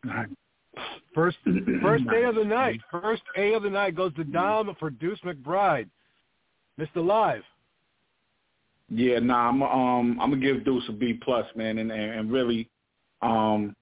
[1.14, 1.36] First
[1.82, 2.80] first A of the night.
[2.90, 5.88] First A of the night goes to Dom for Deuce McBride.
[6.80, 6.96] Mr.
[6.96, 7.42] Live.
[8.90, 12.68] Yeah, nah, I'm um I'm gonna give Deuce a B plus, man, and and really,
[13.22, 13.74] um,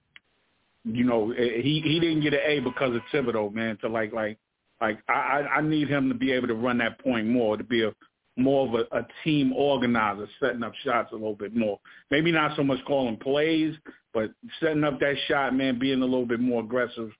[0.85, 3.77] you know, eh, he he didn't get an A because of Thibodeau, man.
[3.81, 4.37] To like like
[4.79, 7.83] like I I need him to be able to run that point more, to be
[7.83, 7.93] a
[8.37, 11.79] more of a, a team organizer, setting up shots a little bit more.
[12.09, 13.75] Maybe not so much calling plays,
[14.13, 17.11] but setting up that shot, man, being a little bit more aggressive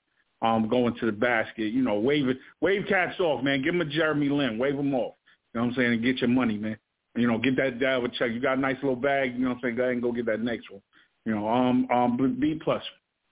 [0.42, 1.74] um, going to the basket.
[1.74, 3.62] You know, wave it, wave cats off, man.
[3.62, 5.16] Give him a Jeremy Lin, wave him off.
[5.54, 5.94] You know what I'm saying?
[5.94, 6.78] And get your money, man.
[7.16, 8.32] You know, get that Dalvin check.
[8.32, 9.34] You got a nice little bag.
[9.34, 9.76] You know what I'm saying?
[9.76, 10.82] Go ahead and go get that next one.
[11.26, 12.84] You know, um, um, B plus,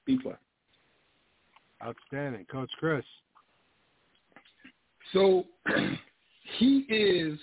[0.05, 0.37] B plus.
[1.83, 3.03] Outstanding, Coach Chris.
[5.13, 5.45] So
[6.59, 7.39] he is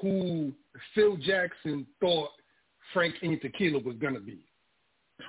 [0.00, 0.52] who
[0.94, 2.30] Phil Jackson thought
[2.92, 4.38] Frank Ntilikina was gonna be.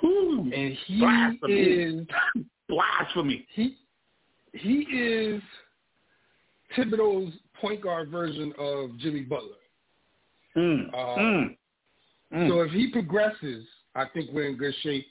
[0.04, 1.54] Ooh, and he blasphemy.
[1.54, 2.08] is
[2.70, 3.46] blasphemy.
[3.54, 3.78] He
[4.54, 5.42] he is
[6.76, 9.58] Thibodeau's point guard version of Jimmy Butler.
[10.58, 11.56] Mm, uh, mm,
[12.34, 12.50] mm.
[12.50, 13.66] So if he progresses,
[13.96, 15.06] I think we're in good shape.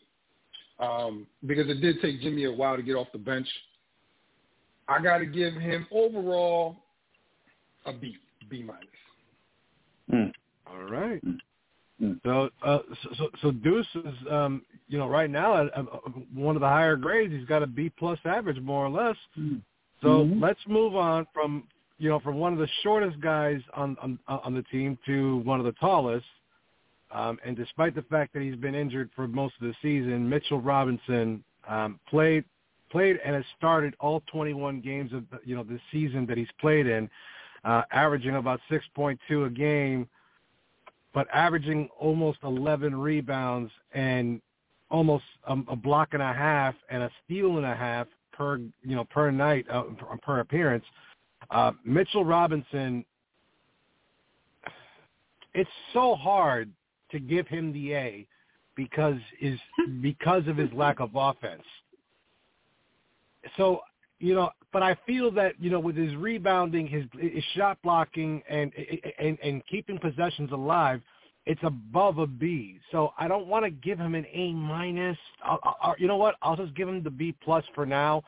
[0.78, 3.48] Um, because it did take Jimmy a while to get off the bench.
[4.88, 6.76] I got to give him overall
[7.86, 8.16] a B,
[8.50, 8.84] B minus.
[10.12, 10.32] Mm.
[10.66, 11.22] All right.
[11.24, 12.20] Mm.
[12.24, 12.78] So, uh,
[13.16, 15.84] so, so Deuce is, um, you know, right now at, at
[16.34, 17.32] one of the higher grades.
[17.32, 19.16] He's got a B plus average, more or less.
[19.38, 19.62] Mm.
[20.02, 20.42] So Mm-hmm.
[20.42, 21.64] let's move on from,
[21.98, 25.58] you know, from one of the shortest guys on on, on the team to one
[25.58, 26.26] of the tallest.
[27.12, 30.60] Um, and despite the fact that he's been injured for most of the season, Mitchell
[30.60, 32.44] Robinson um, played
[32.90, 36.48] played and has started all 21 games of the, you know this season that he's
[36.60, 37.08] played in,
[37.64, 40.08] uh, averaging about 6.2 a game,
[41.14, 44.40] but averaging almost 11 rebounds and
[44.90, 48.94] almost a, a block and a half and a steal and a half per you
[48.94, 49.84] know per night uh,
[50.22, 50.84] per appearance.
[50.84, 51.05] Uh,
[51.84, 53.04] Mitchell Robinson,
[55.54, 56.70] it's so hard
[57.10, 58.26] to give him the A
[58.76, 59.58] because is
[60.02, 61.62] because of his lack of offense.
[63.56, 63.80] So
[64.18, 68.42] you know, but I feel that you know with his rebounding, his, his shot blocking,
[68.48, 68.72] and
[69.18, 71.00] and and keeping possessions alive,
[71.46, 72.78] it's above a B.
[72.92, 75.18] So I don't want to give him an A minus.
[75.98, 76.36] You know what?
[76.42, 78.22] I'll just give him the B plus for now.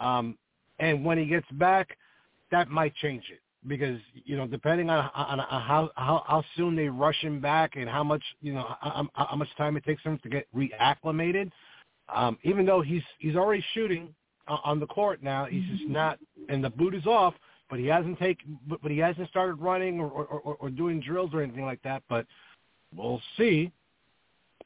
[0.00, 0.38] Um,
[0.78, 1.96] and when he gets back,
[2.52, 6.76] that might change it because you know depending on, on, on how, how how soon
[6.76, 10.02] they rush him back and how much you know how, how much time it takes
[10.02, 11.50] him to get reacclimated.
[12.14, 14.14] Um, even though he's he's already shooting
[14.46, 17.34] on the court now, he's just not, and the boot is off.
[17.70, 21.00] But he hasn't taken, but, but he hasn't started running or, or, or, or doing
[21.00, 22.02] drills or anything like that.
[22.06, 22.26] But
[22.94, 23.72] we'll see.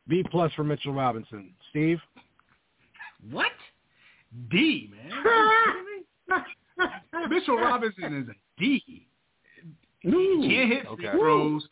[0.09, 1.51] B plus for Mitchell Robinson.
[1.71, 2.01] Steve.
[3.31, 3.53] What?
[4.51, 6.43] D man.
[7.31, 9.07] Mitchell Robinson is a D.
[10.01, 11.11] He can't hit Okay.
[11.13, 11.67] throws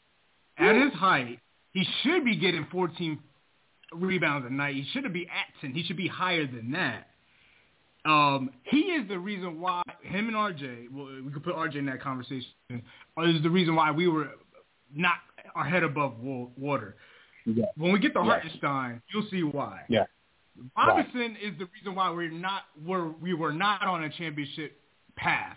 [0.58, 1.38] at his height.
[1.72, 3.18] He should be getting 14
[3.92, 4.74] rebounds a night.
[4.74, 5.72] He shouldn't be at 10.
[5.72, 7.08] He should be higher than that.
[8.04, 11.86] Um, he is the reason why him and RJ, well, we could put RJ in
[11.86, 14.30] that conversation, is the reason why we were
[14.94, 15.14] not
[15.54, 16.96] our head above water.
[17.46, 17.66] Yeah.
[17.76, 18.28] When we get to Yes.
[18.42, 19.82] Hartenstein, you'll see why.
[19.88, 20.04] Yeah.
[20.76, 24.80] Robinson is the reason why we're not we're we were not on a championship
[25.16, 25.56] path.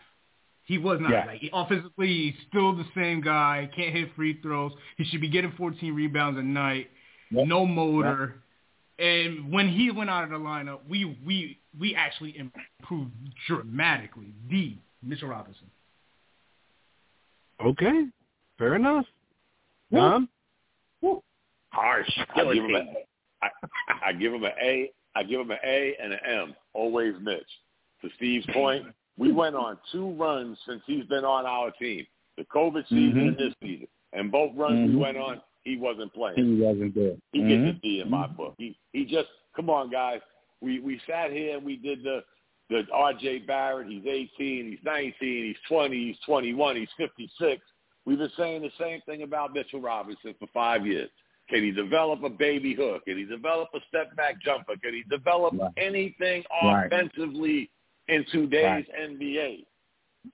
[0.64, 1.12] He was not.
[1.12, 1.26] Yeah.
[1.26, 3.70] Like offensively, he's still the same guy.
[3.76, 4.74] Can't hit free throws.
[4.98, 6.90] He should be getting 14 rebounds a night.
[7.32, 7.48] Yep.
[7.48, 8.36] No motor.
[9.00, 13.12] And when he went out of the lineup, we we we actually improved
[13.48, 14.34] dramatically.
[14.50, 15.70] The Mitchell Robinson.
[17.64, 18.08] Okay.
[18.58, 19.06] Fair enough.
[19.94, 20.28] Tom.
[21.70, 22.10] Harsh.
[22.36, 22.86] I give him a,
[23.42, 23.50] I,
[24.08, 24.92] I give him an A.
[25.16, 26.56] I give him an A and an M.
[26.74, 27.48] Always Mitch.
[28.02, 28.86] To Steve's point,
[29.18, 32.06] we went on two runs since he's been on our team.
[32.38, 33.88] The COVID season and this season.
[34.14, 35.00] And both runs we Mhm.
[35.00, 36.38] went on, he wasn't playing.
[36.38, 37.18] He wasn't there.
[37.34, 37.48] He Mhm.
[37.50, 38.56] gets a D in my book.
[38.58, 40.22] He he just come on guys.
[40.62, 42.24] We we sat here and we did the
[42.70, 47.62] the RJ Barrett, he's eighteen, he's nineteen, he's twenty, he's twenty one, he's fifty six.
[48.06, 51.10] We've been saying the same thing about Mitchell Robinson for five years.
[51.50, 53.06] Can he develop a baby hook?
[53.06, 54.76] Can he develop a step back jumper?
[54.78, 55.72] Can he develop Right.
[55.78, 57.70] anything offensively
[58.08, 59.00] in today's Right.
[59.00, 59.66] NBA?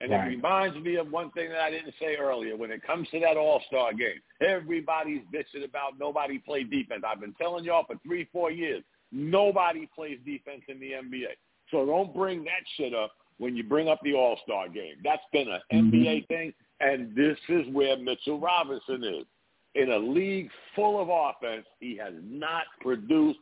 [0.00, 0.26] And Right.
[0.26, 2.56] it reminds me of one thing that I didn't say earlier.
[2.56, 7.04] When it comes to that All-Star game, everybody's bitching about nobody played defense.
[7.06, 8.82] I've been telling y'all for three, four years,
[9.12, 11.36] nobody plays defense in the NBA.
[11.70, 14.96] So don't bring that shit up when you bring up the All-Star game.
[15.02, 15.94] That's been an mm-hmm.
[15.94, 19.26] NBA thing, and this is where Mitchell Robinson is.
[19.74, 23.40] In a league full of offense, he has not produced.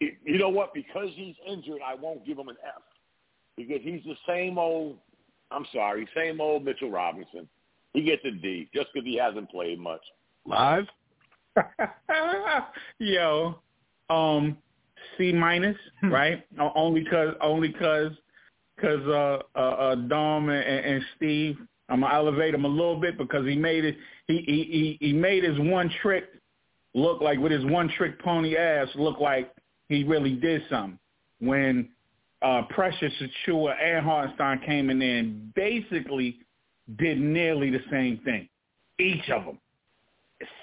[0.00, 0.72] You know what?
[0.72, 2.82] Because he's injured, I won't give him an F.
[3.58, 4.96] Because he's the same old
[5.50, 7.48] I'm sorry, same old Mitchell Robinson.
[7.94, 10.02] He gets a D just because he hasn't played much.
[10.46, 10.84] Live.
[12.98, 13.58] Yo,
[14.10, 14.56] um,
[15.16, 16.44] C minus, right?
[16.60, 18.12] O- only cause, only cause,
[18.80, 21.56] cause uh, uh, uh Dom and, and Steve,
[21.88, 23.96] I'm gonna elevate him a little bit because he made it.
[24.26, 26.24] He he he, he made his one trick
[26.94, 29.52] look like with his one trick pony ass look like
[29.88, 30.98] he really did something
[31.40, 31.88] when
[32.42, 36.38] uh, Precious Achiuwa and Hartenstein came in there and basically
[36.98, 38.48] did nearly the same thing.
[38.98, 39.58] Each of them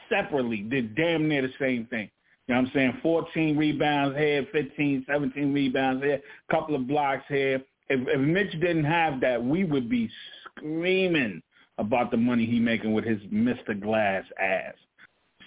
[0.10, 2.10] separately did damn near the same thing.
[2.48, 3.00] You know what I'm saying?
[3.02, 7.62] 14 rebounds here, 15, 17 rebounds here, a couple of blocks here.
[7.90, 10.10] If, if Mitch didn't have that, we would be
[10.46, 11.42] screaming
[11.78, 13.80] about the money he making with his Mr.
[13.80, 14.74] Glass ass.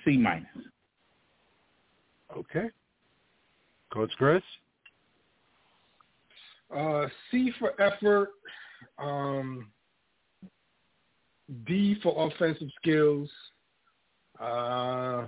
[0.04, 0.46] C minus.
[2.36, 2.68] Okay.
[3.92, 4.42] Coach Chris?
[6.74, 8.30] Uh, C for effort.
[8.98, 9.70] Um,
[11.66, 13.30] D for offensive skills.
[14.40, 15.26] Uh,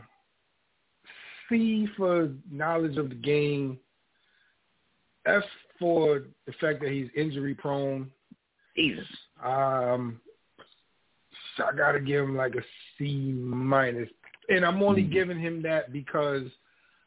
[1.48, 3.78] C for knowledge of the game.
[5.26, 5.42] F
[5.78, 8.10] for the fact that he's injury prone.
[8.76, 9.06] Jesus.
[9.42, 10.20] Um,
[11.56, 12.62] so I gotta give him like a
[12.98, 14.08] C minus,
[14.48, 15.12] and I'm only mm-hmm.
[15.12, 16.44] giving him that because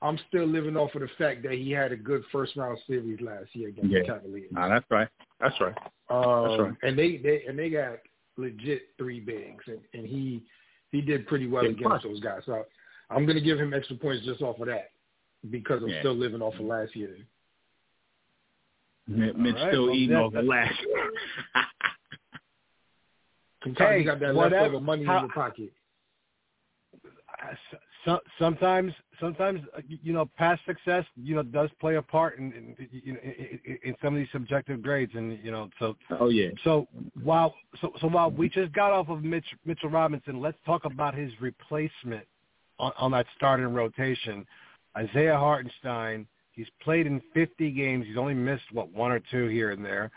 [0.03, 3.21] I'm still living off of the fact that he had a good first round series
[3.21, 3.99] last year against yeah.
[3.99, 4.51] the Cavaliers.
[4.51, 5.07] No, that's right.
[5.39, 5.75] That's right.
[6.09, 6.73] Um, that's right.
[6.83, 7.99] And they, they and they got
[8.35, 10.43] legit three bigs, and, and he
[10.91, 12.03] he did pretty well against plus.
[12.03, 12.41] those guys.
[12.45, 12.65] So
[13.09, 14.91] I'm going to give him extra points just off of that
[15.49, 16.01] because I'm yeah.
[16.01, 17.15] still living off of last year.
[19.07, 21.11] Mitch right, still well, eating off of last year.
[23.63, 25.71] Sometimes hey, got that whatever, leftover money how, in your pocket.
[28.05, 32.51] So, sometimes, sometimes uh, you know, past success, you know, does play a part in,
[32.51, 35.95] in, in, in some of these subjective grades, and you know, so.
[36.19, 36.49] Oh yeah.
[36.63, 36.87] So
[37.23, 41.15] while so so while we just got off of Mitch Mitchell Robinson, let's talk about
[41.15, 42.25] his replacement
[42.79, 44.45] on, on that starting rotation,
[44.97, 46.27] Isaiah Hartenstein.
[46.51, 48.05] He's played in 50 games.
[48.05, 50.11] He's only missed what one or two here and there.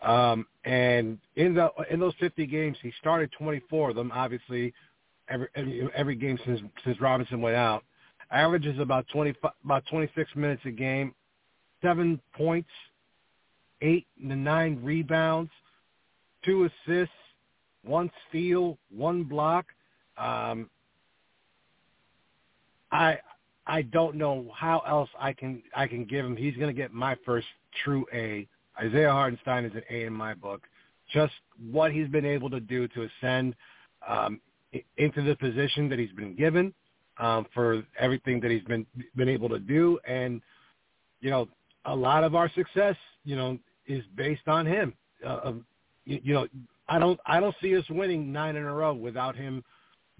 [0.00, 4.10] Um, and in the in those 50 games, he started 24 of them.
[4.12, 4.72] Obviously,
[5.32, 7.84] every every, game since since Robinson went out.
[8.30, 11.14] Averages about 20 about 26 minutes a game,
[11.82, 12.70] seven points,
[13.80, 15.50] eight to nine rebounds,
[16.44, 17.14] two assists,
[17.84, 19.66] one steal, one block.
[20.16, 20.70] Um,
[22.90, 23.18] I
[23.66, 26.36] I don't know how else I can I can give him.
[26.36, 27.46] He's going to get my first
[27.84, 28.46] true A.
[28.80, 30.62] Isaiah Hartenstein is an A in my book.
[31.12, 31.34] Just
[31.70, 33.54] what he's been able to do to ascend
[34.06, 34.40] um,
[34.96, 36.72] into the position that he's been given
[37.18, 40.40] um, for everything that he's been been able to do, and
[41.20, 41.48] you know,
[41.84, 44.92] a lot of our success, you know, is based on him.
[45.26, 45.52] Uh,
[46.04, 46.46] you, you know,
[46.88, 49.64] I don't I don't see us winning nine in a row without him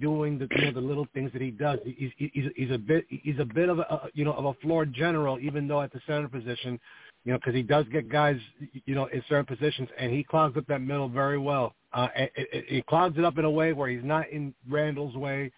[0.00, 1.78] doing the you know the little things that he does.
[1.84, 4.84] He's he's he's a bit he's a bit of a you know of a floor
[4.84, 6.78] general, even though at the center position,
[7.24, 8.36] you know, because he does get guys
[8.84, 11.74] you know in certain positions, and he clogs up that middle very well.
[11.92, 15.14] Uh, it, it, it clogs it up in a way where he's not in Randle's
[15.14, 15.52] way.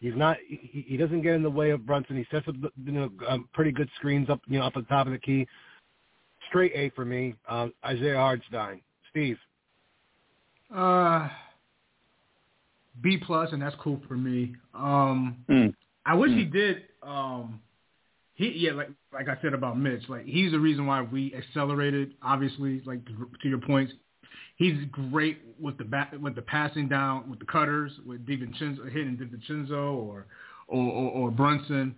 [0.00, 0.36] He's not.
[0.46, 2.16] He, he doesn't get in the way of Brunson.
[2.16, 2.54] He sets up
[2.84, 5.18] you know um, pretty good screens up you know up at the top of the
[5.18, 5.46] key.
[6.48, 7.34] Straight A for me.
[7.48, 8.80] Um, Isaiah Hartenstein.
[9.10, 9.38] Steve.
[10.74, 11.28] Uh,
[13.02, 14.54] B plus, and that's cool for me.
[14.74, 15.74] Um, mm.
[16.06, 16.38] I wish mm.
[16.38, 16.82] he did.
[17.02, 17.60] Um,
[18.40, 22.14] he yeah, like like I said about Mitch, like he's the reason why we accelerated.
[22.22, 23.92] Obviously, like to your points,
[24.56, 29.18] he's great with the back, with the passing down, with the cutters, with DiVincenzo hitting
[29.18, 30.26] DiVincenzo or
[30.68, 31.94] or, or, or Brunson.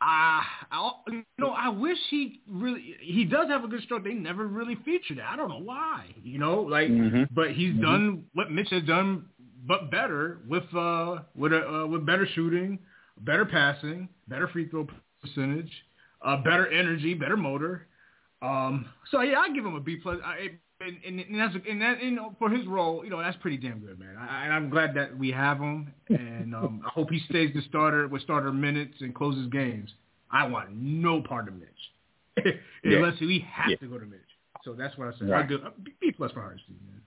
[0.00, 4.04] I, I, you know, I wish he really, he does have a good stroke.
[4.04, 5.24] They never really featured it.
[5.26, 7.22] I don't know why, you know, like, mm-hmm.
[7.34, 7.82] but he's mm-hmm.
[7.82, 9.26] done what Mitch has done
[9.66, 12.78] but better with uh with a uh, with better shooting,
[13.18, 14.86] better passing, better free throw
[15.22, 15.70] percentage,
[16.22, 17.86] uh, better energy, better motor.
[18.42, 20.18] Um, so yeah, I give him a B plus.
[20.24, 20.50] I,
[20.80, 23.56] and, and, and that's and that you know for his role, you know that's pretty
[23.56, 24.16] damn good, man.
[24.18, 27.62] I, and I'm glad that we have him, and um, I hope he stays the
[27.62, 29.90] starter with starter minutes and closes games.
[30.30, 32.54] I want no part of Mitch,
[32.84, 33.26] unless yeah.
[33.26, 33.76] we have yeah.
[33.76, 34.20] to go to Mitch.
[34.64, 35.30] So that's what I said.
[35.30, 35.44] Right.
[35.44, 35.58] I do
[36.00, 37.00] B plus for Hartenstein, man.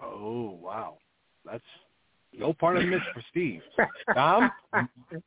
[0.00, 0.98] Oh wow.
[1.44, 1.64] That's
[2.38, 3.60] no part of Mitch for Steve.
[4.14, 4.50] Tom?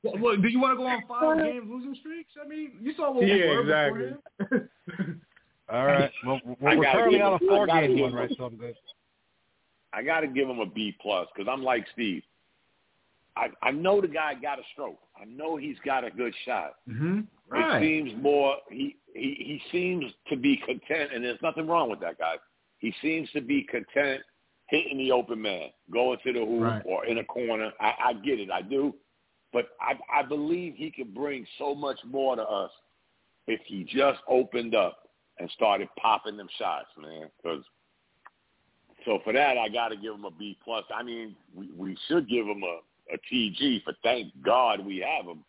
[0.03, 2.31] well, do you want to go on five game losing streaks?
[2.43, 4.63] I mean, you saw what yeah, we were exactly.
[5.71, 6.11] All right.
[6.25, 8.29] Well, we're, we're currently on a four game one, right?
[8.37, 8.75] So I'm good.
[9.93, 12.23] I got to give him a B plus because I'm like Steve.
[13.35, 14.99] I I know the guy got a stroke.
[15.19, 16.75] I know he's got a good shot.
[16.89, 17.21] Mm-hmm.
[17.49, 17.81] Right.
[17.81, 21.99] It seems more he, he he seems to be content, and there's nothing wrong with
[22.01, 22.35] that guy.
[22.79, 24.21] He seems to be content
[24.71, 26.81] hitting the open man, going to the hoop right.
[26.85, 27.71] or in a corner.
[27.79, 28.95] I, I get it, I do,
[29.53, 32.71] but I, I believe he could bring so much more to us
[33.47, 37.29] if he just opened up and started popping them shots, man.
[37.37, 37.63] Because
[39.05, 40.85] so for that, I got to give him a B plus.
[40.95, 45.25] I mean, we, we should give him a, a TG, but thank God we have
[45.25, 45.43] him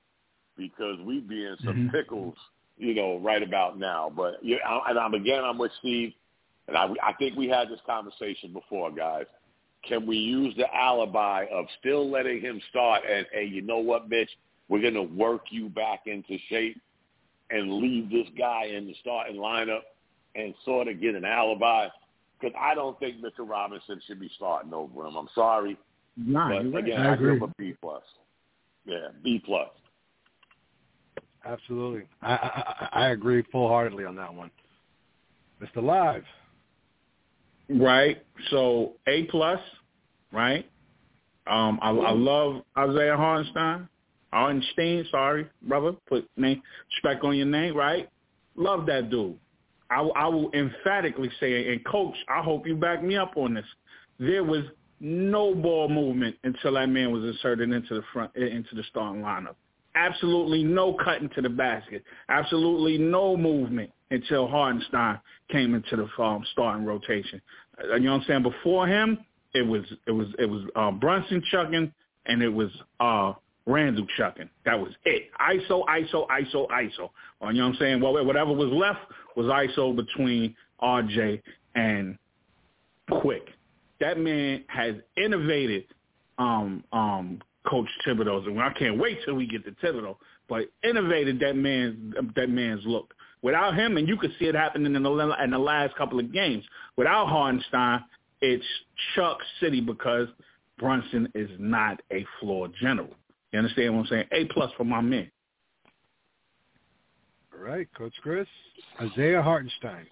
[0.56, 1.88] because we'd be in some mm-hmm.
[1.88, 2.34] pickles
[2.82, 4.12] you know, right about now.
[4.14, 4.56] But yeah,
[4.88, 6.12] and I'm again, I'm with Steve,
[6.68, 9.24] and I, I think we had this conversation before, guys.
[9.86, 14.08] Can we use the alibi of still letting him start and, hey, you know what,
[14.08, 14.28] bitch,
[14.68, 16.80] we're going to work you back into shape
[17.50, 19.82] and leave this guy in the starting lineup
[20.36, 21.88] and sort of get an alibi?
[22.40, 23.48] Because I don't think Mr.
[23.48, 25.16] Robinson should be starting over him.
[25.16, 25.76] I'm sorry.
[26.16, 26.84] Nah, but right.
[26.84, 28.02] again, I I give him a B plus.
[28.84, 29.68] Yeah, B plus.
[31.44, 32.02] Absolutely.
[32.20, 34.50] I, I I agree full heartedly on that one.
[35.60, 35.82] Mr.
[35.82, 36.24] Live.
[37.68, 38.24] Right.
[38.50, 39.60] So A plus,
[40.32, 40.68] right?
[41.46, 43.88] Um, I, I love Isaiah Hartenstein.
[44.32, 45.92] Hartenstein, sorry, brother.
[46.08, 46.62] Put name
[46.94, 48.08] respect on your name, right?
[48.56, 49.38] Love that dude.
[49.90, 53.64] I, I will emphatically say, and coach, I hope you back me up on this.
[54.18, 54.64] There was
[55.00, 59.56] no ball movement until that man was inserted into the front into the starting lineup.
[59.94, 62.02] Absolutely no cutting to the basket.
[62.30, 65.18] Absolutely no movement until Hartenstein
[65.50, 67.40] came into the um, starting rotation.
[67.82, 68.42] Uh, You know what I'm saying?
[68.42, 69.18] Before him,
[69.54, 71.92] it was it was it was uh, Brunson chucking
[72.26, 73.32] and it was uh,
[73.66, 74.48] Randle chucking.
[74.64, 75.30] That was it.
[75.40, 76.70] ISO, ISO, ISO, ISO.
[76.70, 77.08] You know
[77.40, 78.00] what I'm saying?
[78.00, 79.00] Well, whatever was left
[79.36, 81.42] was ISO between RJ
[81.74, 82.18] and
[83.10, 83.48] Quick.
[84.00, 85.84] That man has innovated
[86.38, 90.16] um, um, Coach Thibodeau's, and I can't wait till we get to Thibodeau.
[90.48, 93.14] But innovated that man's that man's look.
[93.42, 96.32] Without him, and you could see it happening in the in the last couple of
[96.32, 96.64] games.
[96.96, 98.04] Without Hartenstein,
[98.40, 98.64] it's
[99.14, 100.28] Chuck City because
[100.78, 103.10] Brunson is not a floor general.
[103.52, 104.24] You understand what I'm saying?
[104.32, 105.30] A plus for my men.
[107.52, 108.46] All right, Coach Chris.
[109.00, 110.06] Isaiah Hartenstein.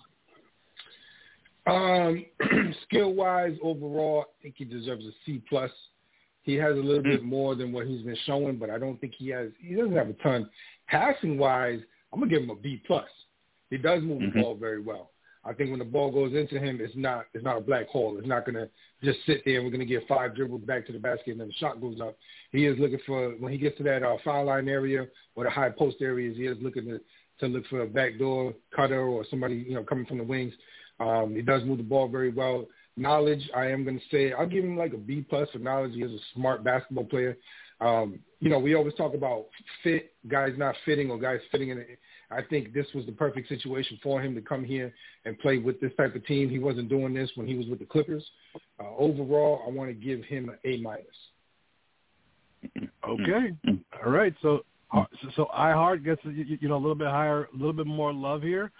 [1.66, 2.24] Um,
[2.84, 5.70] skill wise, overall, I think he deserves a C plus.
[6.42, 9.14] He has a little bit more than what he's been showing, but I don't think
[9.16, 9.50] he has.
[9.60, 10.48] He doesn't have a ton.
[10.88, 11.80] Passing wise,
[12.12, 13.08] I'm gonna give him a B plus.
[13.70, 14.34] He does move Mhm.
[14.34, 15.12] the ball very well.
[15.42, 18.18] I think when the ball goes into him, it's not it's not a black hole.
[18.18, 18.68] It's not gonna
[19.02, 19.56] just sit there.
[19.56, 22.00] and We're gonna get five dribbles back to the basket and then the shot goes
[22.00, 22.16] up.
[22.52, 25.50] He is looking for when he gets to that uh, foul line area or the
[25.50, 26.36] high post areas.
[26.36, 27.00] He is looking to
[27.38, 30.52] to look for a backdoor cutter or somebody you know coming from the wings.
[30.98, 32.68] Um, he does move the ball very well.
[32.98, 35.94] Knowledge, I am going to say, I'll give him like a B plus for knowledge.
[35.94, 37.38] He is a smart basketball player.
[37.80, 39.46] Um, you know, we always talk about
[39.82, 41.78] fit, guys not fitting or guys fitting in.
[41.78, 41.98] It.
[42.30, 45.80] I think this was the perfect situation for him to come here and play with
[45.80, 46.48] this type of team.
[46.48, 48.24] He wasn't doing this when he was with the Clippers.
[48.78, 51.06] Uh, overall, I want to give him an A minus.
[53.08, 53.56] Okay.
[54.04, 54.34] All right.
[54.42, 54.60] So
[54.92, 57.72] uh, so, so I Heart gets you, you know a little bit higher, a little
[57.72, 58.70] bit more love here.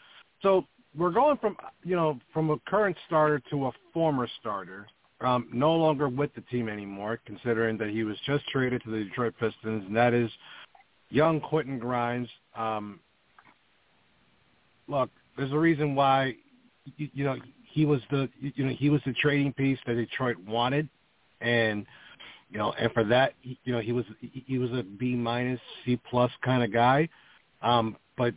[0.43, 4.87] So we're going from you know from a current starter to a former starter.
[5.21, 9.05] Um, no longer with the team anymore, considering that he was just traded to the
[9.05, 10.31] Detroit Pistons, and that is
[11.11, 12.29] young Quentin Grimes.
[12.57, 13.01] Um,
[14.89, 16.37] look, there's a reason why
[16.97, 17.37] you, you know
[17.71, 20.89] he was the you know he was the trading piece that Detroit wanted,
[21.43, 21.87] and
[22.51, 25.99] you know, and for that, you know, he was he was a B minus C
[26.11, 27.09] plus kind of guy,
[27.63, 28.35] um, but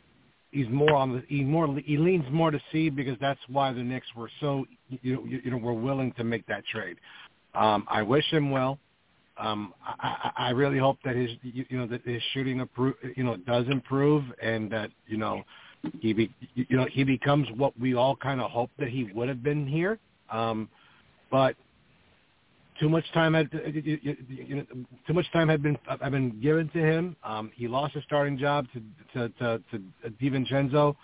[0.54, 3.84] he's more on the he more he leans more to C because that's why the
[3.84, 4.66] Knicks were so
[5.01, 6.97] you know, you know were willing to make that trade.
[7.56, 8.80] Um, I wish him well.
[9.38, 13.36] Um, I, I really hope that his you know that his shooting improve, you know
[13.36, 15.43] does improve and that you know
[15.99, 19.28] he be you know he becomes what we all kind of hoped that he would
[19.28, 19.97] have been here.
[20.30, 20.70] Um,
[21.32, 21.56] but
[22.80, 24.65] too much time had you, you, you know,
[25.07, 27.15] too much time had been had been given to him.
[27.24, 28.82] Um, he lost his starting job to
[29.13, 30.95] to to, to DiVincenzo.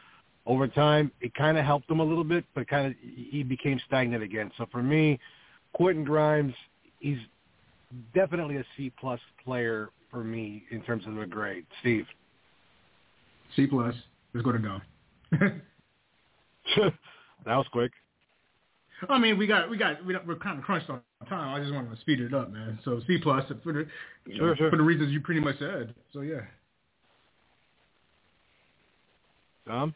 [0.45, 3.79] Over time, it kind of helped him a little bit, but kind of he became
[3.85, 4.51] stagnant again.
[4.57, 5.19] So for me,
[5.73, 6.53] Quentin Grimes,
[6.99, 7.19] he's
[8.15, 11.65] definitely a C plus player for me in terms of the grade.
[11.81, 12.05] Steve,
[13.55, 13.93] C plus.
[14.33, 14.79] Let's go to go.
[15.31, 15.53] that
[17.45, 17.91] was quick.
[19.07, 21.53] I mean, we got we got we, we're kind of crunched on time.
[21.55, 22.79] I just wanted to speed it up, man.
[22.85, 23.85] So C plus for the
[24.37, 24.69] Sure, sure.
[24.69, 25.93] for the reasons you pretty much said.
[26.13, 26.41] So yeah.
[29.67, 29.93] Tom.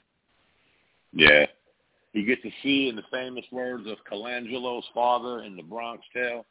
[1.13, 1.45] Yeah.
[2.13, 6.45] You get to see in the famous words of Colangelo's father in the Bronx Tale,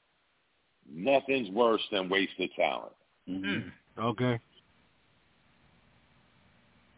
[0.93, 2.93] nothing's worse than wasted talent.
[3.29, 3.71] Mm.
[3.99, 4.41] okay.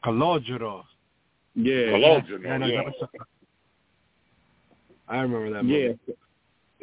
[0.02, 0.84] Calogero.
[1.54, 1.74] Yeah.
[1.74, 2.76] Colangelo, Yeah, no, yeah.
[2.84, 3.08] that was-
[5.08, 5.64] I remember that.
[5.66, 6.14] Yeah.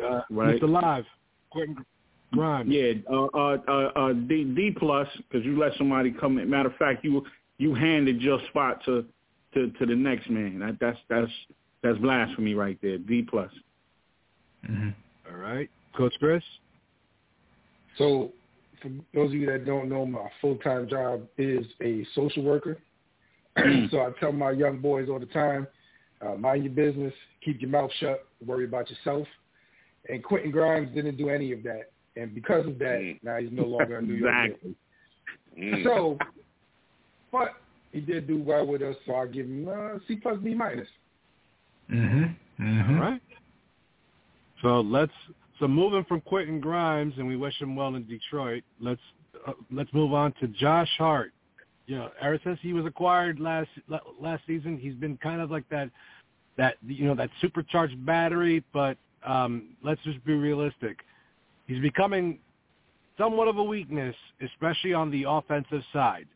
[0.02, 0.16] Movie.
[0.16, 0.62] Uh, Right.
[0.62, 0.70] Mr.
[0.70, 1.06] Live,
[1.52, 1.86] Quentin
[2.34, 2.70] Grimes.
[2.72, 6.38] Yeah, uh, uh, uh, uh, D D plus because you let somebody come.
[6.38, 6.49] in.
[6.49, 7.26] Matter of fact, you
[7.58, 9.06] you handed your spot to
[9.54, 10.60] to, to the next man.
[10.60, 11.32] That, that's that's
[11.84, 12.97] that's blasphemy right there.
[12.97, 13.52] D plus.
[14.70, 14.89] Mm-hmm.
[15.30, 16.43] All right, Coach Chris.
[17.97, 18.32] So,
[18.82, 22.78] for those of you that don't know, my full time job is a social worker.
[23.91, 25.68] so I tell my young boys all the time,
[26.26, 29.28] uh, mind your business, keep your mouth shut, worry about yourself.
[30.10, 31.91] And Quentin Grimes didn't do any of that.
[32.16, 33.20] And because of that, mm.
[33.24, 34.34] now he's no longer in New York.
[34.45, 34.76] exactly.
[35.58, 35.84] Mm.
[35.84, 36.18] So,
[37.32, 37.56] but
[37.91, 40.88] he did do well with us, so I give him uh, C plus B minus.
[41.91, 42.36] Mhm.
[42.60, 42.89] Mhm.
[42.89, 43.22] All right.
[44.62, 45.12] So let's
[45.60, 48.64] so moving from Quentin Grimes, and we wish him well in Detroit.
[48.80, 49.02] Let's
[49.45, 51.34] uh, let's move on to Josh Hart.
[51.88, 53.70] You know, ever since he was acquired last
[54.20, 55.89] last season, he's been kind of like that
[56.58, 58.64] that you know that supercharged battery.
[58.74, 60.97] But um, let's just be realistic.
[61.67, 62.39] He's becoming
[63.17, 66.28] somewhat of a weakness, especially on the offensive side.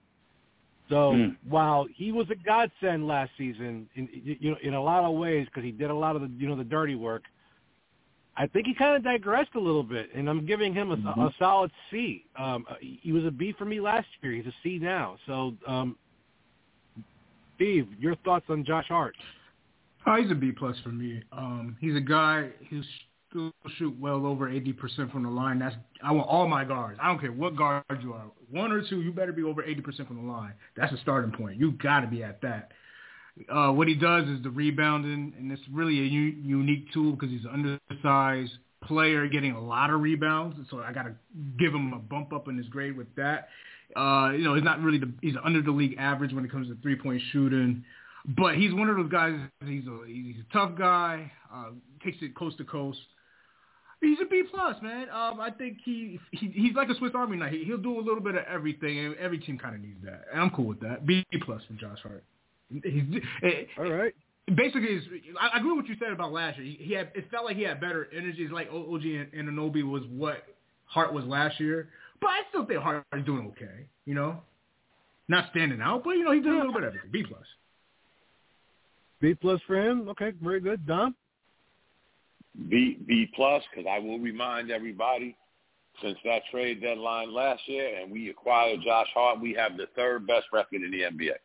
[0.90, 1.36] So mm.
[1.50, 5.48] while he was a godsend last season, in you know, in a lot of ways,
[5.48, 7.24] because he did a lot of the you know the dirty work,
[8.38, 11.22] I think he kind of digressed a little bit, and I'm giving him a, mm-hmm.
[11.22, 12.26] a solid C.
[12.38, 14.34] Um, he was a B for me last year.
[14.34, 15.18] He's a C now.
[15.26, 15.98] So, um,
[17.56, 19.16] Steve, your thoughts on Josh Hart?
[20.08, 21.24] Oh, he's a B plus for me.
[21.32, 22.86] Um, he's a guy who's
[23.30, 25.60] still shoot well over 80% from the line.
[25.60, 27.00] That's I want all my guards.
[27.02, 28.26] I don't care what guard you are.
[28.52, 30.54] One or two, you better be over 80% from the line.
[30.78, 31.60] That's a starting point.
[31.60, 32.72] You got to be at that.
[33.50, 37.30] Uh, what he does is the rebounding, and it's really a u- unique tool because
[37.30, 38.54] he's an undersized
[38.86, 40.56] player getting a lot of rebounds.
[40.70, 41.16] So I got to
[41.60, 43.50] give him a bump up in his grade with that.
[43.96, 46.68] Uh, you know, he's not really the he's under the league average when it comes
[46.70, 47.84] to three point shooting,
[48.28, 49.40] but he's one of those guys.
[49.66, 51.32] He's a he's a tough guy.
[51.54, 51.72] Uh,
[52.04, 53.00] takes it coast to coast.
[54.02, 55.10] He's a B plus, man.
[55.10, 57.52] Um, I think he, he he's like a Swiss Army knife.
[57.54, 60.26] He, he'll do a little bit of everything, and every team kind of needs that.
[60.32, 61.06] And I'm cool with that.
[61.06, 62.24] B plus from Josh Hart.
[62.84, 63.04] He's,
[63.44, 64.14] eh, All right.
[64.54, 65.02] Basically,
[65.40, 66.68] I, I agree with what you said about last year.
[66.68, 68.44] He, he had it felt like he had better energy.
[68.44, 70.44] It's like OG and, and Anunoby was what
[70.86, 71.90] Hart was last year,
[72.22, 73.86] but I still think Hart is doing okay.
[74.06, 74.42] You know,
[75.28, 77.12] not standing out, but you know he's doing a little bit of everything.
[77.12, 77.46] B plus.
[79.22, 80.08] B plus for him.
[80.10, 80.86] Okay, very good.
[80.86, 81.16] Dom.
[82.70, 85.36] B B plus because I will remind everybody
[86.02, 90.28] since that trade deadline last year and we acquired Josh Hart, we have the third
[90.28, 91.36] best record in the NBA.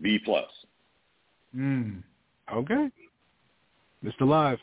[0.00, 0.48] B plus.
[1.54, 1.98] Hmm.
[2.52, 2.88] Okay.
[4.04, 4.22] Mr.
[4.22, 4.58] Live.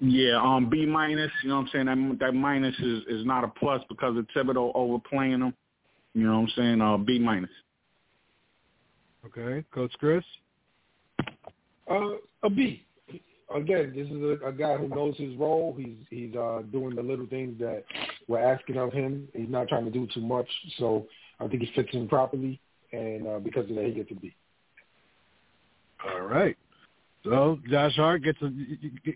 [0.00, 1.30] Yeah, um, B minus.
[1.42, 2.18] You know what I'm saying?
[2.18, 5.54] That that minus is is not a plus because of Thibodeau overplaying them.
[6.14, 6.80] You know what I'm saying?
[6.80, 7.50] Uh, B minus.
[9.24, 10.24] Okay, Coach Chris.
[11.90, 12.84] Uh, a B
[13.54, 15.74] again, this is a, a guy who knows his role.
[15.76, 17.84] He's he's uh, doing the little things that
[18.28, 19.28] we're asking of him.
[19.34, 21.06] He's not trying to do too much, so
[21.40, 22.60] I think he fits in properly,
[22.92, 24.34] and uh, because of that, he gets a B.
[26.10, 26.56] All right.
[27.24, 28.50] So Josh Hart gets a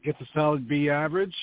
[0.04, 1.34] gets a solid B average.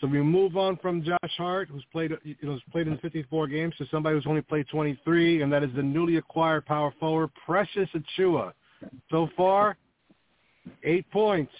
[0.00, 3.48] So we move on from Josh Hart, who's played you know who's played in 54
[3.48, 7.30] games, to somebody who's only played 23, and that is the newly acquired power forward
[7.44, 8.52] Precious Achiuwa.
[9.10, 9.76] So far,
[10.84, 11.52] eight points,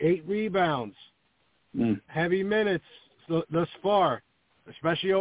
[0.00, 0.94] eight rebounds,
[1.76, 2.00] mm.
[2.06, 2.84] heavy minutes
[3.28, 4.22] thus far,
[4.70, 5.12] especially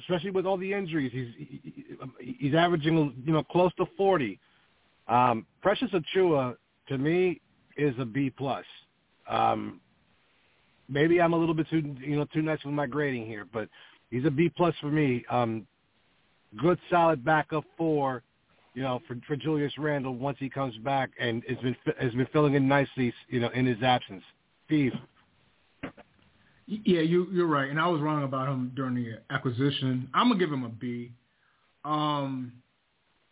[0.00, 1.12] especially with all the injuries.
[1.12, 4.38] He's he's averaging you know close to forty.
[5.08, 6.56] Um, Precious Achiuwa
[6.88, 7.40] to me
[7.76, 8.64] is a B plus.
[9.28, 9.80] Um,
[10.88, 13.68] maybe I'm a little bit too you know too nice with my grading here, but
[14.10, 15.24] he's a B plus for me.
[15.30, 15.66] Um,
[16.56, 18.22] good solid backup for
[18.76, 22.28] you know, for, for Julius Randle once he comes back and has been has been
[22.30, 24.22] filling in nicely, you know, in his absence.
[24.66, 24.92] Steve.
[26.66, 30.10] Yeah, you you're right, and I was wrong about him during the acquisition.
[30.12, 31.12] I'm gonna give him a B.
[31.86, 32.52] Um,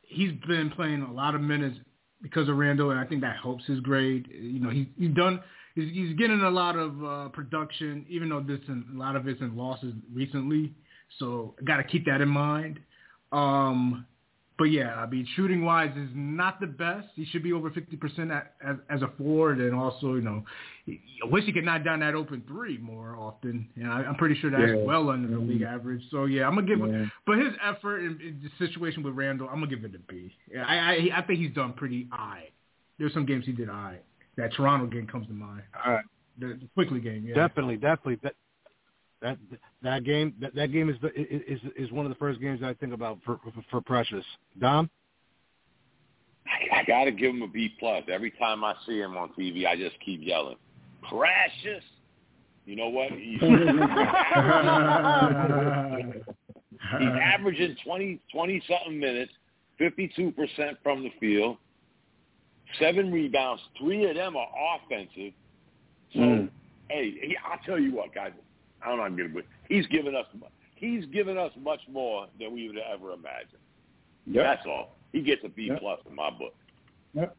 [0.01, 1.77] he's been playing a lot of minutes
[2.23, 4.27] because of Randle, and I think that helps his grade.
[4.33, 5.41] You know, he's he's done.
[5.75, 9.43] He's, he's getting a lot of uh, production, even though this a lot of it's
[9.43, 10.73] in losses recently.
[11.19, 12.81] So got to keep that in mind.
[13.31, 14.07] Um,
[14.57, 17.09] but yeah, I mean, shooting wise is not the best.
[17.17, 20.45] He should be over 50% at, as, as a forward, and also, you know,
[20.89, 23.69] I wish he could knock down that open three more often.
[23.75, 24.77] And I, I'm pretty sure that's yeah.
[24.77, 26.03] well under the league average.
[26.11, 27.07] So yeah, I'm gonna give, yeah.
[27.27, 30.33] but his effort in, in the situation with Randle, I'm gonna give it a B.
[30.53, 32.51] Yeah, I, I I think he's done pretty high.
[32.99, 33.99] There's some games he did high.
[34.37, 35.63] That Toronto game comes to mind.
[35.85, 36.05] All right.
[36.39, 37.35] The, the Quickley game, yeah.
[37.35, 38.19] Definitely, definitely.
[38.23, 38.35] That
[39.25, 39.39] that
[39.83, 42.93] that game that, that game is is is one of the first games I think
[42.93, 44.25] about for for Precious.
[44.61, 44.91] Dom.
[46.47, 48.05] I, I got to give him a B plus.
[48.13, 50.57] Every time I see him on TV, I just keep yelling,
[51.09, 51.83] "Precious."
[52.67, 53.11] You know what?
[53.13, 53.51] He's, he's
[57.23, 59.33] averaging 20, 20 something minutes,
[59.79, 60.35] 52%
[60.83, 61.59] from the field,
[62.79, 65.35] seven rebounds, three of them are offensive.
[66.15, 66.49] So, mm.
[66.89, 68.33] hey, I'll tell you what, guys,
[68.85, 69.45] I'm not good with.
[69.69, 70.27] He's given us
[70.77, 73.59] he's given us much more than we would ever imagine.
[74.27, 74.45] Yep.
[74.45, 74.97] That's all.
[75.13, 76.55] he gets a B plus in my book.
[77.15, 77.37] Yep.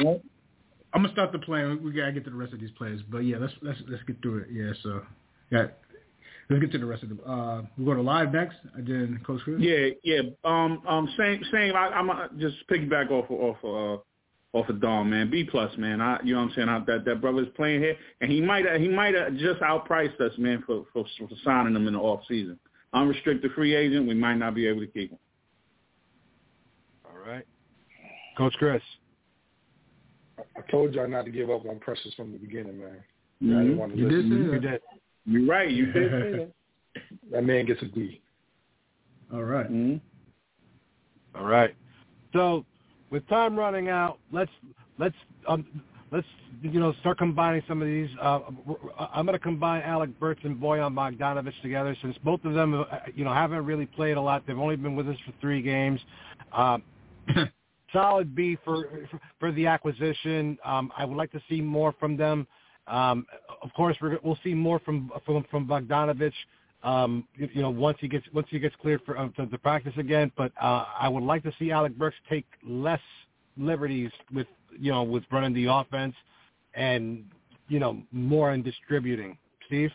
[0.00, 0.22] Yep.
[0.94, 1.82] I'm gonna start the plan.
[1.82, 4.20] We gotta get to the rest of these players, but yeah, let's let's let's get
[4.20, 4.48] through it.
[4.52, 5.02] Yeah, so
[5.50, 5.66] yeah,
[6.50, 7.20] let's get to the rest of them.
[7.26, 9.56] Uh, we go to live next, and then Coach Chris.
[9.58, 10.20] Yeah, yeah.
[10.44, 11.74] Um, um, same, same.
[11.74, 14.02] I, I'm uh, just piggyback off of, off of, uh,
[14.52, 15.30] off of Dom, man.
[15.30, 16.00] B plus, man.
[16.00, 16.68] I, you know what I'm saying?
[16.68, 20.32] I, that that brother's playing here, and he might he might have just outpriced us,
[20.38, 22.58] man, for, for for signing him in the off season.
[22.92, 25.18] Unrestricted free agent, we might not be able to keep him.
[27.06, 27.46] All right,
[28.36, 28.82] Coach Chris.
[30.38, 32.96] I told y'all not to give up on Precious from the beginning, man.
[33.42, 33.56] Mm-hmm.
[33.56, 34.30] I didn't want to You did listen.
[34.30, 34.70] say You that.
[34.70, 34.80] did.
[35.24, 35.70] You're right.
[35.70, 36.52] You did say that.
[37.30, 38.20] That man gets a B.
[39.32, 39.70] All right.
[39.70, 39.96] Mm-hmm.
[41.40, 41.74] All right.
[42.34, 42.66] So,
[43.12, 44.50] with time running out, let's
[44.98, 45.14] let's
[45.46, 45.66] um,
[46.10, 46.26] let's
[46.62, 48.08] you know start combining some of these.
[48.20, 48.40] Uh,
[49.12, 52.84] I'm going to combine Alec Burks and Bojan Bogdanovic together since both of them, uh,
[53.14, 54.44] you know, haven't really played a lot.
[54.46, 56.00] They've only been with us for three games.
[56.52, 56.82] Um,
[57.92, 60.58] solid B for for, for the acquisition.
[60.64, 62.46] Um, I would like to see more from them.
[62.86, 63.26] Um,
[63.62, 66.32] of course, we're, we'll see more from from from Bogdanovich.
[66.82, 69.58] Um, you, you know, once he gets once he gets cleared for uh, to, to
[69.58, 70.32] practice again.
[70.36, 73.00] But uh, I would like to see Alec Burks take less
[73.56, 74.46] liberties with
[74.78, 76.14] you know with running the offense,
[76.74, 77.24] and
[77.68, 79.38] you know more in distributing.
[79.66, 79.90] Steve.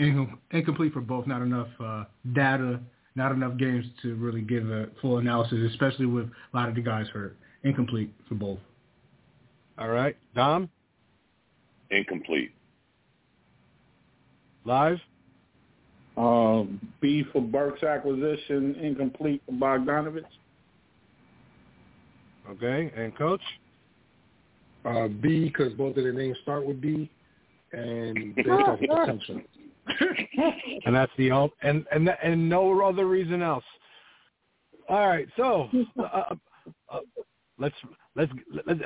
[0.00, 1.26] Incom- incomplete for both.
[1.26, 2.80] Not enough uh, data,
[3.14, 6.80] not enough games to really give a full analysis, especially with a lot of the
[6.80, 7.36] guys hurt.
[7.62, 8.58] Incomplete for both.
[9.78, 10.70] All right, Dom.
[11.90, 12.52] Incomplete.
[14.64, 14.98] Live.
[16.22, 20.22] Um, B for Burks' acquisition, incomplete for Bogdanovic.
[22.48, 23.40] Okay, and coach.
[24.84, 27.10] Uh, B because both of their names start with B,
[27.72, 29.40] and based off of potential.
[30.84, 33.64] and that's the only, and and and no other reason else.
[34.88, 35.68] All right, so
[35.98, 36.34] uh,
[36.88, 37.00] uh,
[37.58, 37.74] let's
[38.14, 38.30] let's
[38.66, 38.80] let's,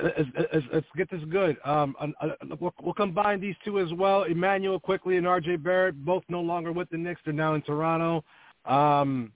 [0.53, 1.57] let's, let's get this good.
[1.65, 2.29] Um, uh,
[2.61, 4.25] we'll, we'll combine these two as well.
[4.25, 5.57] Immanuel Quickley and R.J.
[5.57, 7.21] Barrett, both no longer with the Knicks.
[7.25, 8.25] They're now in Toronto.
[8.65, 9.33] Um,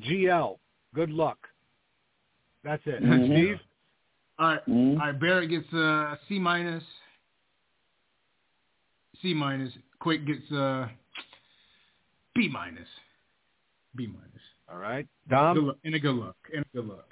[0.00, 0.58] GL,
[0.94, 1.38] good luck.
[2.64, 3.02] That's it.
[3.02, 3.26] Mhm.
[3.26, 3.60] Steve.
[4.38, 4.66] All right.
[4.66, 5.00] Mhm.
[5.00, 5.18] All right.
[5.20, 6.84] Barrett gets a C minus.
[9.22, 9.72] C minus.
[10.00, 10.90] Quick gets a
[12.34, 12.88] B minus.
[13.94, 14.42] B minus.
[14.70, 15.66] All right, Good Dom.
[15.66, 15.76] luck.
[15.84, 16.36] And a good luck.
[16.54, 17.08] And a good luck.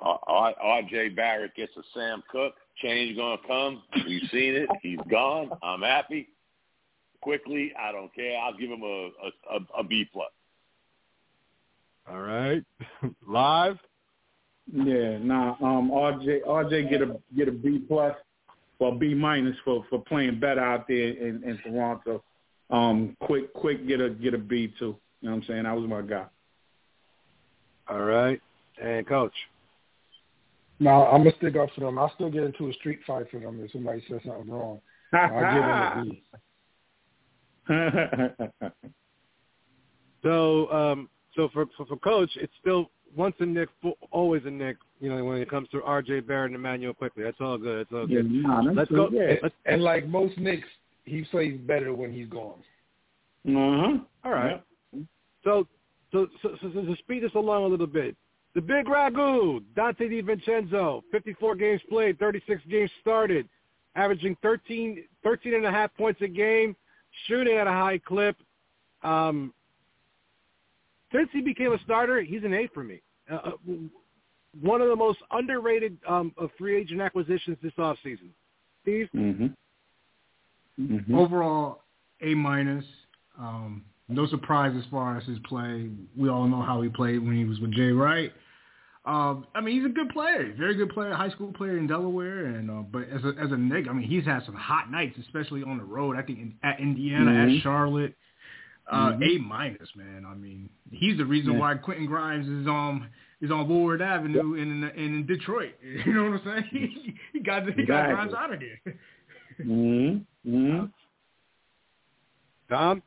[0.00, 1.10] R- R- R.J.
[1.10, 2.54] Barrett gets a Sam Cooke.
[2.82, 3.82] Change gonna come.
[4.06, 4.68] We've seen it.
[4.82, 5.50] He's gone.
[5.62, 6.28] I'm happy.
[7.20, 8.38] Quickley, I don't care.
[8.38, 10.30] I'll give him a a, a, a B plus.
[12.10, 12.62] All right,
[13.26, 13.78] live.
[14.72, 15.54] Yeah, nah.
[15.62, 18.14] Um, RJ, RJ get a get a B plus
[18.80, 22.22] or B minus for for playing better out there in, in Toronto.
[22.70, 24.96] Um, quick, quick, get a get a B too.
[25.24, 25.62] You know what I'm saying?
[25.62, 26.26] That was my guy.
[27.88, 28.38] All right,
[28.82, 29.32] and coach.
[30.80, 31.98] No, I'm gonna stick up for them.
[31.98, 34.82] I'll still get into a street fight for them if somebody says something wrong.
[35.14, 36.20] I'll give them
[37.68, 38.90] a B.
[40.22, 43.68] So, um, so for, for for coach, it's still once a Knick,
[44.10, 44.76] always a Knick.
[45.00, 46.20] You know, when it comes to R.J.
[46.20, 47.86] Barrett and Immanuel Quickley, that's all good.
[47.86, 48.32] That's all yeah, good.
[48.32, 49.10] nah, that's Let's good.
[49.12, 49.16] go.
[49.18, 49.34] Yeah.
[49.42, 50.68] Let's, And like most Knicks,
[51.04, 52.60] he plays better when he's gone.
[53.46, 53.98] Uh-huh.
[54.24, 54.56] all right.
[54.56, 54.73] So,
[55.44, 55.66] so,
[56.12, 58.16] so, so, so to speed this along a little bit,
[58.54, 63.48] the big ragu, Donte DiVincenzo, 54 games played, 36 games started,
[63.96, 66.76] averaging 13, 13 and a half points a game,
[67.26, 68.36] shooting at a high clip.
[69.02, 69.52] Um,
[71.12, 73.02] since he became a starter, he's an A for me.
[73.30, 73.50] Uh, uh,
[74.60, 78.30] one of the most underrated um, of free agent acquisitions this offseason.
[78.82, 79.08] Steve?
[79.14, 79.46] Mm-hmm.
[80.80, 81.14] Mm-hmm.
[81.14, 81.82] Overall,
[82.20, 82.84] A minus.
[83.38, 85.88] Um, no surprise as far as his play.
[86.16, 88.32] We all know how he played when he was with Jay Wright.
[89.06, 92.46] Um, I mean, he's a good player, very good player, high school player in Delaware,
[92.46, 95.18] and uh, but as a as a Knick, I mean, he's had some hot nights,
[95.20, 96.16] especially on the road.
[96.16, 97.56] I think in, at Indiana, Mhm.
[97.58, 98.14] at Charlotte,
[98.90, 99.36] uh, Mhm.
[99.36, 100.24] A minus, man.
[100.26, 101.58] I mean, he's the reason Yeah.
[101.58, 103.08] why Quentin Grimes is on
[103.42, 105.74] is on Woodward Avenue in in Detroit.
[106.06, 106.64] You know what I'm saying?
[106.70, 108.14] he, he got he got Exactly.
[108.14, 108.94] Grimes out of there.
[109.60, 110.50] Mm-hmm.
[110.50, 110.84] Mm-hmm.
[112.70, 113.02] Tom?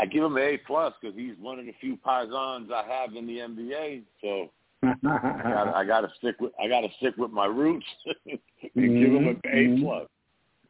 [0.00, 3.14] I give him an A plus because he's one of the few paisans I have
[3.14, 4.02] in the NBA.
[4.20, 4.50] So
[4.82, 7.86] I got to stick with I got to stick with my roots
[8.26, 8.38] and
[8.74, 9.80] give him an A Mhm.
[9.82, 10.08] plus.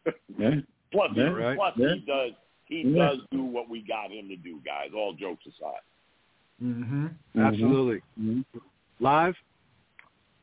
[0.38, 0.50] yeah.
[0.90, 1.24] Plus, Yeah.
[1.24, 1.56] Right.
[1.56, 1.94] plus Yeah.
[1.94, 2.32] he does
[2.66, 3.08] he Yeah.
[3.08, 4.90] does do what we got him to do, guys.
[4.94, 5.80] All jokes aside.
[6.62, 7.06] Mm-hmm.
[7.38, 8.00] Absolutely.
[8.20, 8.44] Mhm.
[9.00, 9.36] Live?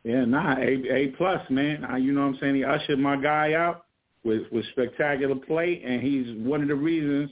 [0.04, 1.84] Yeah, nah, A A plus, man.
[1.86, 2.56] I, you know what I'm saying?
[2.56, 3.86] He ushered my guy out
[4.24, 7.32] with with spectacular play, and he's one of the reasons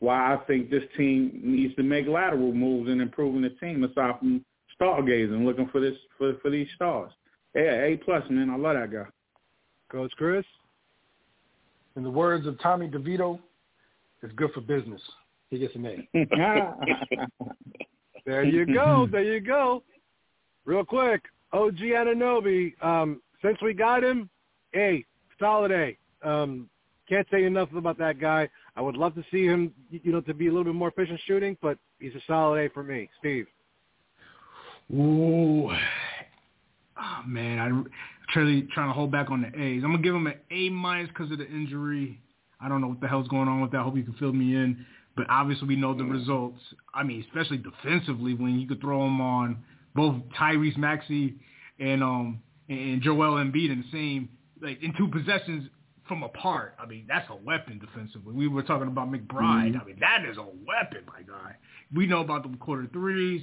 [0.00, 4.18] why I think this team needs to make lateral moves and improving the team aside
[4.18, 4.44] from
[4.80, 7.12] stargazing, looking for this for for these stars.
[7.54, 8.50] Yeah, A plus, man.
[8.50, 9.06] I love that guy.
[9.90, 10.44] Coach Chris.
[11.96, 13.40] In the words of Tommy DeVito,
[14.22, 15.00] it's good for business.
[15.50, 16.08] He gets an A.
[18.26, 19.08] there you go.
[19.10, 19.82] There you go.
[20.64, 21.22] Real quick,
[21.52, 22.72] OG Anunoby.
[22.84, 24.28] Um, since we got him,
[24.76, 25.04] A,
[25.40, 25.98] solid A.
[26.22, 26.68] Um,
[27.08, 28.48] can't say enough about that guy.
[28.78, 31.18] I would love to see him, you know, to be a little bit more efficient
[31.26, 33.10] shooting, but he's a solid A for me.
[33.18, 33.48] Steve.
[34.94, 37.86] Ooh, oh, man, I'm
[38.28, 39.82] truly trying to hold back on the A's.
[39.82, 42.20] I'm gonna give him an A minus because of the injury.
[42.60, 43.78] I don't know what the hell's going on with that.
[43.78, 44.86] I hope you can fill me in.
[45.16, 46.60] But obviously, we know the results.
[46.94, 49.58] I mean, especially defensively, when you could throw him on
[49.96, 51.34] both Tyrese Maxey
[51.80, 54.28] and um and Joel Embiid in the same
[54.62, 55.68] like in two possessions
[56.08, 56.74] from apart.
[56.78, 58.34] I mean, that's a weapon defensively.
[58.34, 59.72] We were talking about McBride.
[59.72, 59.80] Mm-hmm.
[59.80, 61.54] I mean, that is a weapon, my guy.
[61.94, 63.42] We know about the quarter threes.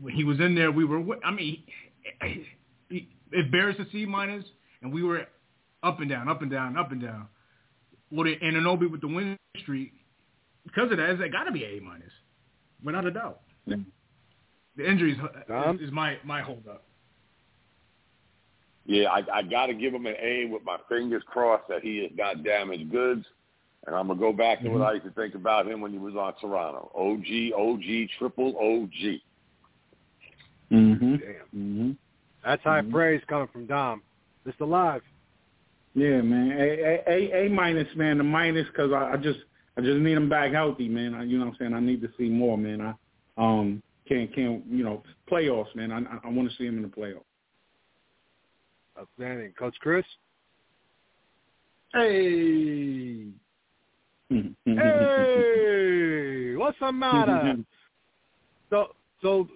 [0.00, 1.02] When he was in there, we were.
[1.24, 1.62] I mean,
[2.90, 4.44] it bears a C minus,
[4.82, 5.26] and we were
[5.82, 7.28] up and down, up and down, up and down.
[8.10, 9.92] What it, and Anunoby with the win streak,
[10.64, 12.12] because of that, it got to be A minus,
[12.84, 13.40] without a doubt.
[14.76, 15.18] The injuries
[15.50, 16.84] um, is, is my my holdup.
[18.84, 22.02] Yeah, I, I got to give him an A with my fingers crossed that he
[22.02, 23.24] has not damaged goods.
[23.86, 24.78] And I'm gonna go back to mm-hmm.
[24.78, 26.90] what I used to think about him when he was on Toronto.
[26.94, 29.20] OG, OG, triple OG.
[30.70, 31.20] Mhm.
[31.20, 31.34] Damn.
[31.54, 31.90] Mm-hmm.
[32.44, 32.92] That's high mm-hmm.
[32.92, 34.02] praise coming from Dom.
[34.46, 35.02] Just alive.
[35.94, 36.52] Yeah, man.
[36.52, 38.18] A A A minus, man.
[38.18, 39.40] The minus because I, I just
[39.76, 41.14] I just need him back healthy, man.
[41.14, 41.74] I, you know what I'm saying?
[41.74, 42.80] I need to see more, man.
[42.80, 42.94] I
[43.36, 45.92] um can't can't you know playoffs, man.
[45.92, 47.24] I I want to see him in the playoffs.
[49.02, 50.04] Outstanding, Coach Chris.
[51.92, 53.26] Hey.
[54.64, 57.56] hey, what's the matter?
[58.70, 59.48] so so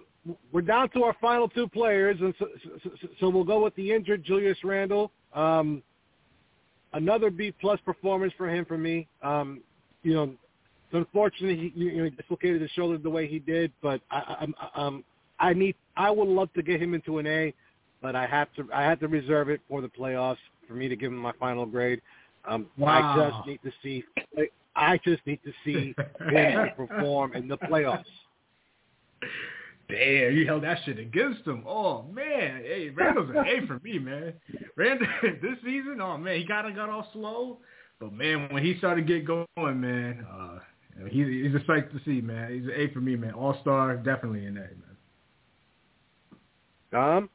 [0.51, 2.47] we're down to our final two players, and so,
[2.83, 2.89] so,
[3.19, 5.11] so we'll go with the injured Julius Randle.
[5.33, 5.81] Um,
[6.93, 9.07] another B plus performance for him for me.
[9.23, 9.61] Um,
[10.03, 10.33] you know,
[10.91, 14.55] unfortunately, he, you know, he dislocated his shoulder the way he did, but I, I'm
[14.75, 15.03] um
[15.39, 17.53] I need, I would love to get him into an A,
[18.01, 20.37] but I have to, I have to reserve it for the playoffs
[20.67, 22.01] for me to give him my final grade.
[22.45, 23.15] Um, wow.
[23.15, 24.03] I just need to see,
[24.75, 25.93] I just need to see
[26.29, 28.05] him perform in the playoffs.
[29.89, 31.63] Damn, you held that shit against him.
[31.65, 34.33] Oh man, hey, Randle's an A for me, man.
[34.75, 37.59] Randle this season, oh man, he kind of got off slow,
[37.99, 40.59] but man, when he started get going, man, uh,
[41.09, 42.53] he's he's a sight to see, man.
[42.53, 43.31] He's an A for me, man.
[43.31, 44.83] All star, definitely an A, man.
[46.91, 47.29] Tom.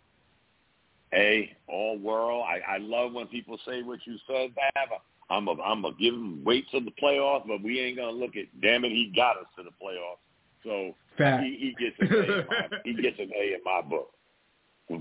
[1.14, 2.44] A all world.
[2.48, 5.00] I, I love when people say what you said, Bab.
[5.30, 8.36] I'm a, I'm gonna give him wait till the playoffs, but we ain't gonna look
[8.36, 8.44] at.
[8.60, 10.18] Damn it, he got us to the playoffs.
[10.64, 11.44] So Fact.
[11.44, 12.40] He, he gets an A.
[12.40, 14.12] In my, he gets an A in my book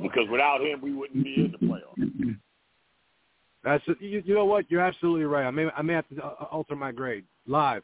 [0.01, 2.38] because without him, we wouldn't be in the playoffs.
[3.64, 5.45] That's you, you know what you're absolutely right.
[5.45, 7.84] I may I may have to uh, alter my grade live.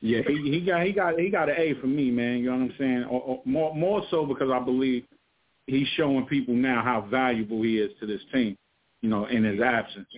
[0.00, 2.38] Yeah, he, he got he got he got an A for me, man.
[2.38, 3.04] You know what I'm saying?
[3.04, 5.04] Or, or more more so because I believe
[5.66, 8.56] he's showing people now how valuable he is to this team.
[9.02, 10.08] You know, in his absence.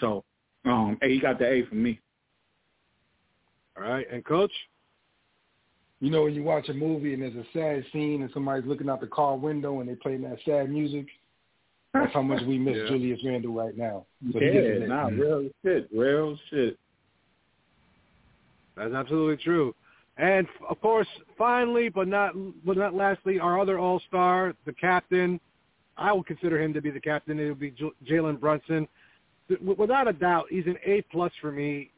[0.00, 0.24] So,
[0.64, 2.00] um, he got the A from me.
[3.76, 4.50] All right, and coach
[6.04, 8.90] you know when you watch a movie and there's a sad scene and somebody's looking
[8.90, 11.06] out the car window and they're playing that sad music.
[11.94, 12.88] That's how much we miss yeah.
[12.88, 14.04] Julius Randle right now.
[14.32, 16.78] So yeah, nah, real shit, real shit.
[18.76, 19.74] That's absolutely true.
[20.16, 22.34] And of course, finally, but not
[22.64, 25.40] but not lastly, our other All Star, the captain.
[25.96, 27.38] I would consider him to be the captain.
[27.38, 27.74] It would be
[28.06, 28.88] Jalen Brunson.
[29.60, 31.90] Without a doubt, he's an A plus for me.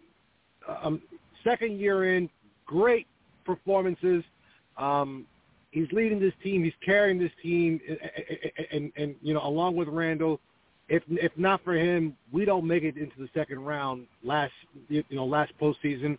[0.83, 1.01] Um,
[1.45, 2.29] second year in,
[2.67, 3.07] great
[3.45, 4.25] performances.
[4.77, 5.27] Um,
[5.71, 6.64] he's leading this team.
[6.64, 7.99] He's carrying this team, and,
[8.73, 10.41] and, and, you know, along with Randle,
[10.89, 14.53] if if not for him, we don't make it into the second round last
[14.89, 16.19] you know last postseason.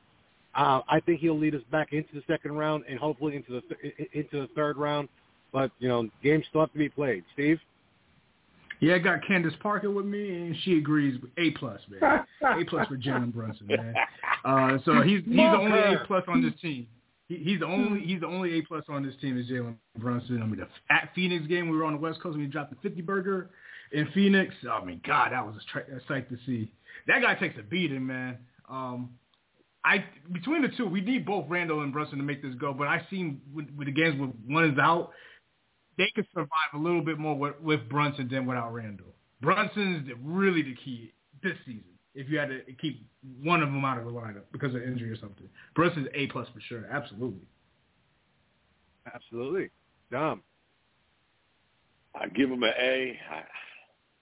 [0.58, 3.76] Uh, I think he'll lead us back into the second round and hopefully into the
[3.76, 5.08] th- into the third round.
[5.53, 7.24] But you know, games still have to be played.
[7.34, 7.60] Steve.
[8.80, 12.26] Yeah, I got Candace Parker with me, and she agrees with A plus, man.
[12.43, 13.95] A plus for Jalen Brunson, man.
[14.45, 16.88] Uh, so he's he's the only A plus on this team.
[17.28, 20.41] He, he's the only he's the only A plus on this team is Jalen Brunson.
[20.41, 22.70] I mean, the, at Phoenix game, we were on the West Coast and we dropped
[22.72, 23.49] the 50 burger
[23.91, 24.53] in Phoenix.
[24.70, 26.72] I mean, God, that was a, tra- a sight to see.
[27.08, 28.38] That guy takes a beating, man.
[28.70, 29.10] Um,
[29.84, 32.73] I between the two, we need both Randle and Brunson to make this go.
[32.73, 35.11] But I seen with, with the games with one is out,
[35.97, 39.07] they could survive a little bit more with, with Brunson than without Randle.
[39.41, 41.13] Brunson's really the key
[41.43, 41.84] this season.
[42.15, 43.07] if you had to keep
[43.43, 45.47] one of them out of the lineup because of injury or something.
[45.75, 46.86] Brunson's A plus for sure.
[46.91, 47.45] Absolutely.
[49.13, 49.69] Absolutely.
[50.11, 50.41] Dom.
[52.15, 53.19] I give him an A.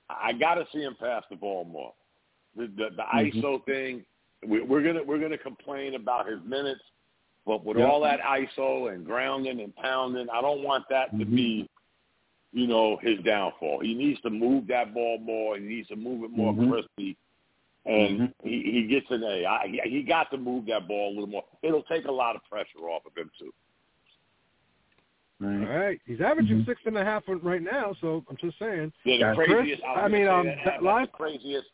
[0.10, 1.94] I, I got to see him pass the ball more.
[2.56, 3.40] The the, the mm-hmm.
[3.40, 4.06] ISO thing,
[4.48, 6.82] we, we're gonna we're gonna complain about his minutes,
[7.46, 7.88] but with yep.
[7.90, 11.20] all that ISO and grounding and pounding, I don't want that mm-hmm.
[11.20, 11.70] to be,
[12.52, 13.80] you know, his downfall.
[13.82, 15.58] He needs to move that ball more.
[15.58, 16.72] He needs to move it more mm-hmm.
[16.72, 17.18] crispy
[17.86, 18.48] and mm-hmm.
[18.48, 19.46] he, he gets an A.
[19.46, 21.44] I, he, he got to move that ball a little more.
[21.62, 23.54] It'll take a lot of pressure off of him too.
[25.40, 25.68] Right.
[25.68, 26.70] All right, he's averaging mm-hmm.
[26.70, 28.92] six and a half right now, so I'm just saying.
[29.04, 29.82] Yeah, the craziest.
[29.82, 31.68] Chris, I mean, um, that, that live craziest,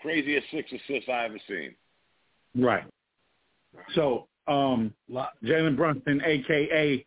[0.00, 1.74] craziest six assists I ever seen.
[2.56, 2.84] Right.
[3.94, 4.92] So, um,
[5.44, 7.04] Jalen Brunson, aka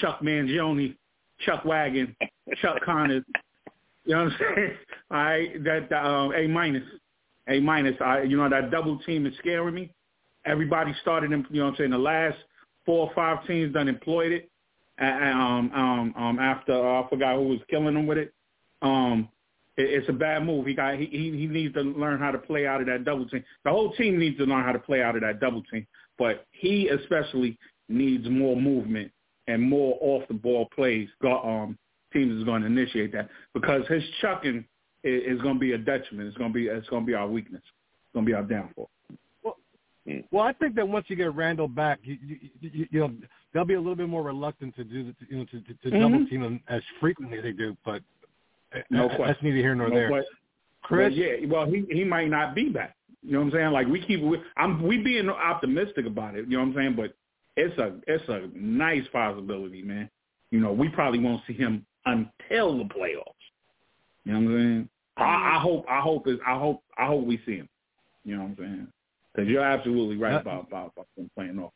[0.00, 0.96] Chuck Mangione,
[1.44, 2.16] Chuck Wagon,
[2.60, 3.24] Chuck Connors.
[4.04, 4.70] You know what I'm saying?
[5.10, 6.84] All right, that um, A minus.
[7.48, 7.94] A minus.
[8.00, 9.92] I, you know, that double team is scaring me.
[10.44, 11.46] Everybody started him.
[11.50, 11.90] You know what I'm saying?
[11.90, 12.38] The last
[12.86, 14.50] four or five teams done employed it.
[15.00, 18.32] Um, um, um, after uh, I forgot who was killing them with it.
[18.82, 19.28] Um,
[19.78, 20.66] it's a bad move.
[20.66, 23.26] He got he, he he needs to learn how to play out of that double
[23.28, 23.44] team.
[23.64, 25.86] The whole team needs to learn how to play out of that double team,
[26.18, 27.56] but he especially
[27.88, 29.10] needs more movement
[29.46, 31.08] and more off the ball plays.
[31.24, 31.78] Um,
[32.12, 34.64] teams is going to initiate that because his chucking
[35.04, 36.28] is going to be a detriment.
[36.28, 37.62] It's going to be it's going to be our weakness.
[37.64, 38.90] It's going to be our downfall.
[39.44, 39.56] Well,
[40.32, 43.12] well, I think that once you get Randle back, you, you, you, you know
[43.54, 45.74] they'll be a little bit more reluctant to do the, you know to, to, to
[45.88, 46.00] mm-hmm.
[46.00, 47.76] double team them as frequently as they do.
[47.84, 48.02] But
[48.90, 50.08] no uh, that's neither here nor no there.
[50.08, 50.34] Question.
[50.82, 52.96] Chris, but yeah, well, he he might not be back.
[53.22, 53.72] You know what I'm saying?
[53.72, 56.46] Like we keep, we, I'm we being optimistic about it.
[56.48, 56.96] You know what I'm saying?
[56.96, 57.14] But
[57.56, 60.08] it's a it's a nice possibility, man.
[60.50, 63.34] You know, we probably won't see him until the playoffs.
[64.24, 64.88] You know what I'm saying?
[65.16, 67.68] I, I hope I hope is I hope I hope we see him.
[68.24, 68.88] You know what I'm saying?
[69.34, 71.72] Because you're absolutely right about about, about him playing off.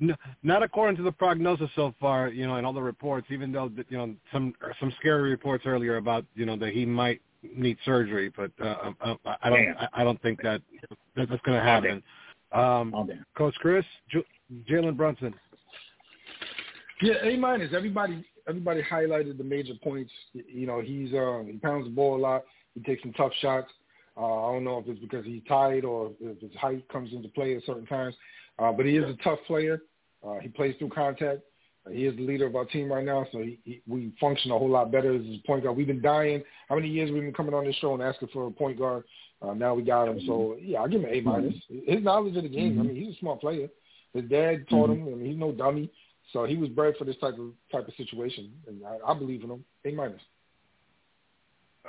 [0.00, 3.26] No, not according to the prognosis so far, you know, and all the reports.
[3.30, 7.20] Even though you know some some scary reports earlier about you know that he might
[7.42, 10.62] need surgery, but uh, uh, I don't I, I don't think that
[11.16, 12.02] that's going to happen.
[12.52, 14.24] Um, Coach Chris, J-
[14.70, 15.34] Jalen Brunson.
[17.02, 17.72] Yeah, A minus.
[17.74, 20.12] Everybody everybody highlighted the major points.
[20.32, 22.44] You know, he's uh, he pounds the ball a lot.
[22.74, 23.70] He takes some tough shots.
[24.16, 27.28] Uh, I don't know if it's because he's tired or if his height comes into
[27.28, 28.14] play at certain times.
[28.58, 29.80] Uh, but he is a tough player.
[30.26, 31.40] Uh, he plays through contact.
[31.86, 34.50] Uh, he is the leader of our team right now, so he, he, we function
[34.50, 35.76] a whole lot better as a point guard.
[35.76, 36.42] We've been dying.
[36.68, 39.04] How many years we've been coming on this show and asking for a point guard?
[39.40, 40.20] Uh, now we got him.
[40.26, 41.54] So yeah, I'll give him an A minus.
[41.86, 42.80] His knowledge of the game.
[42.80, 43.68] I mean, he's a smart player.
[44.12, 45.02] His dad taught him.
[45.02, 45.90] I mean, he's no dummy.
[46.32, 49.44] So he was bred for this type of type of situation, and I, I believe
[49.44, 49.64] in him.
[49.84, 50.20] A minus.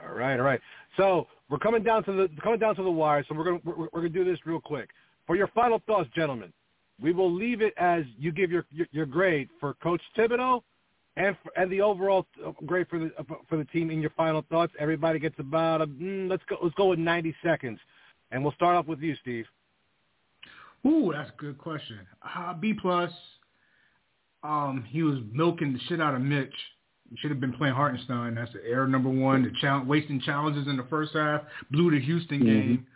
[0.01, 0.61] All right, all right.
[0.95, 3.25] So we're coming down to the coming down to the wire.
[3.27, 4.89] So we're gonna we're, we're gonna do this real quick.
[5.27, 6.53] For your final thoughts, gentlemen,
[7.01, 10.61] we will leave it as you give your your, your grade for Coach Thibodeau,
[11.17, 12.25] and for, and the overall
[12.65, 13.11] grade for the
[13.47, 13.91] for the team.
[13.91, 17.35] In your final thoughts, everybody gets about a mm, let's go let's go with ninety
[17.43, 17.79] seconds,
[18.31, 19.45] and we'll start off with you, Steve.
[20.85, 21.99] Ooh, that's a good question.
[22.23, 23.11] Uh, B plus.
[24.41, 26.53] Um, he was milking the shit out of Mitch.
[27.09, 28.35] He should have been playing Hartenstein.
[28.35, 29.43] That's the error number one.
[29.43, 31.41] The challenge, wasting challenges in the first half,
[31.71, 32.45] blew the Houston mm-hmm.
[32.45, 32.87] game.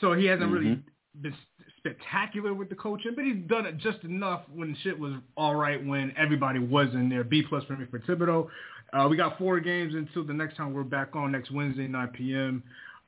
[0.00, 0.54] So he hasn't mm-hmm.
[0.54, 0.82] really
[1.20, 1.34] been
[1.86, 5.84] spectacular with the coaching, but he's done it just enough when shit was all right
[5.84, 7.24] when everybody was in there.
[7.24, 8.48] B plus for me for Thibodeau.
[8.92, 12.08] Uh, we got four games until the next time we're back on next Wednesday, 9
[12.08, 12.62] p.m.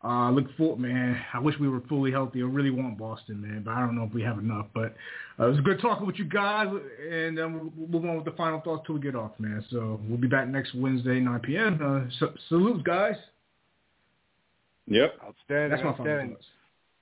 [0.04, 1.20] Uh, look forward, man.
[1.32, 2.40] I wish we were fully healthy.
[2.40, 4.66] I really want Boston, man, but I don't know if we have enough.
[4.74, 4.94] But
[5.40, 6.68] uh, it was good talking with you guys,
[7.10, 9.64] and um, we'll move on with the final thoughts till we get off, man.
[9.70, 11.80] So we'll be back next Wednesday, 9 p.m.
[11.82, 13.16] Uh, so, salute, guys.
[14.86, 15.14] Yep.
[15.24, 15.70] Outstanding.
[15.70, 16.36] That's my outstanding.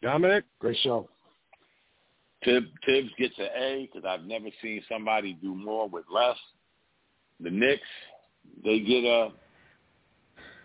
[0.03, 1.09] Dominic, great show.
[2.47, 6.37] Tib, Thibs gets an A because I've never seen somebody do more with less.
[7.41, 7.83] The Knicks,
[8.65, 9.31] they get a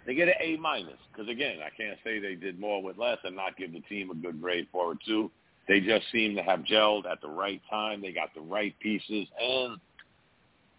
[0.05, 3.17] they get an A minus because again, I can't say they did more with less
[3.23, 5.31] and not give the team a good grade for it too.
[5.67, 8.01] They just seem to have gelled at the right time.
[8.01, 9.77] They got the right pieces, and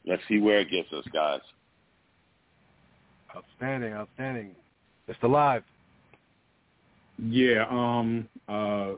[0.06, 1.40] let's see where it gets us, guys.
[3.34, 4.50] Outstanding, outstanding.
[5.08, 5.62] It's alive.
[7.18, 8.92] Yeah, um, uh,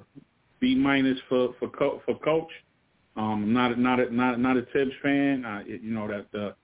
[0.64, 1.68] B minus for for
[2.06, 2.48] for coach.
[3.16, 5.44] Um, not not a, not not a Thibs fan.
[5.44, 6.54] Uh, it, you know that the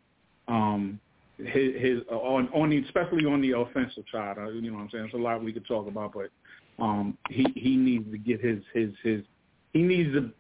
[0.51, 0.99] um
[1.37, 4.39] his, his uh, on on the especially on the offensive side.
[4.39, 5.05] Uh, you know what I'm saying?
[5.05, 6.31] There's a lot we could talk about, but
[6.83, 9.21] um, he he needs to get his his his
[9.75, 10.31] he needs to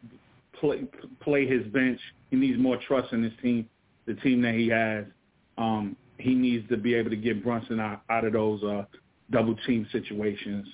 [0.58, 0.84] play
[1.20, 2.00] play his bench.
[2.30, 3.68] He needs more trust in his team,
[4.06, 5.04] the team that he has.
[5.58, 8.84] Um, he needs to be able to get Brunson out, out of those uh,
[9.30, 10.66] double team situations.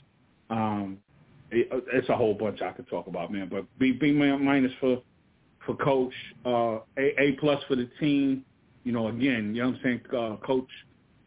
[0.51, 0.99] Um,
[1.51, 3.49] it, it's a whole bunch I could talk about, man.
[3.51, 5.03] But B B minus for
[5.65, 8.45] for coach, uh, A A plus for the team.
[8.85, 10.01] You know, again, you know what I'm saying.
[10.17, 10.69] Uh, coach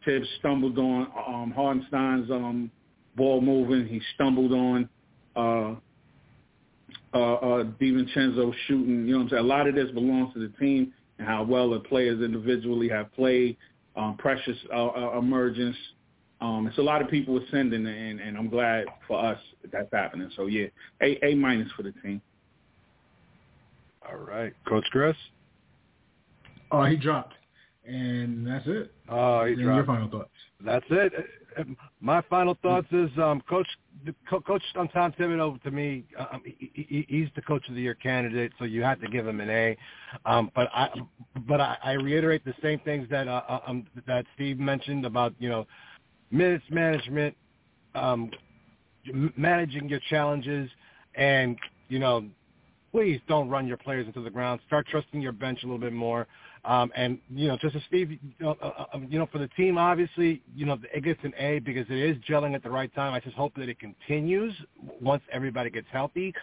[0.04, 2.70] Thibs stumbled on um, Hartenstein's um,
[3.16, 3.86] ball moving.
[3.86, 4.88] He stumbled on
[5.36, 5.74] uh,
[7.12, 9.06] uh, uh, DiVincenzo shooting.
[9.06, 9.44] You know what I'm saying.
[9.44, 13.12] A lot of this belongs to the team and how well the players individually have
[13.14, 13.56] played.
[13.96, 15.76] Um, Precious uh, uh, emergence.
[16.40, 19.92] Um, it's a lot of people ascending, and, and I'm glad for us that that's
[19.92, 20.30] happening.
[20.36, 20.66] So yeah,
[21.02, 22.22] A A minus for the team.
[24.08, 25.16] All right, Coach Chris.
[26.72, 27.34] Oh, he dropped,
[27.86, 28.92] and that's it.
[29.08, 29.76] Oh, he and dropped.
[29.76, 30.30] Your final thoughts.
[30.64, 31.12] That's it.
[32.00, 33.66] My final thoughts is um, Coach
[34.30, 37.94] Coach um, Tom Thibodeau to me, um, he, he, he's the Coach of the Year
[37.94, 39.76] candidate, so you have to give him an A.
[40.24, 40.88] Um, but I
[41.46, 45.34] but I, I reiterate the same things that uh, uh, um, that Steve mentioned about
[45.38, 45.66] you know
[46.30, 47.36] minutes management,
[47.94, 48.30] um,
[49.36, 50.70] managing your challenges,
[51.14, 51.58] and
[51.88, 52.24] you know
[52.92, 54.60] please don't run your players into the ground.
[54.66, 56.26] Start trusting your bench a little bit more.
[56.64, 59.48] Um, and you know, just as Steve, you know, uh, uh, you know, for the
[59.48, 62.94] team, obviously, you know, it gets an A because it is gelling at the right
[62.94, 63.14] time.
[63.14, 64.52] I just hope that it continues
[65.00, 66.34] once everybody gets healthy,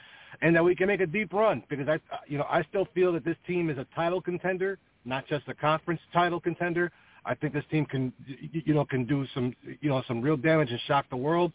[0.42, 1.64] and that we can make a deep run.
[1.70, 5.28] Because I, you know, I still feel that this team is a title contender, not
[5.28, 6.92] just a conference title contender.
[7.28, 10.72] I think this team can, you know, can do some, you know, some real damage
[10.72, 11.52] and shock the world.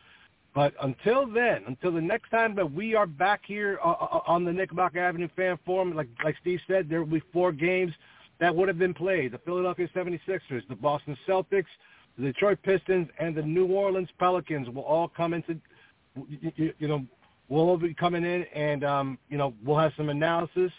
[0.54, 4.44] But until then, until the next time that we are back here uh, uh, on
[4.44, 7.92] the Knickerbocker Avenue Fan Forum, like like Steve said, there will be four games
[8.38, 9.32] that would have been played.
[9.32, 11.64] The Philadelphia 76ers, the Boston Celtics,
[12.18, 15.58] the Detroit Pistons, and the New Orleans Pelicans will all come into,
[16.28, 17.06] you, you know,
[17.48, 20.72] we'll all be coming in and, um, you know, we'll have some analysis.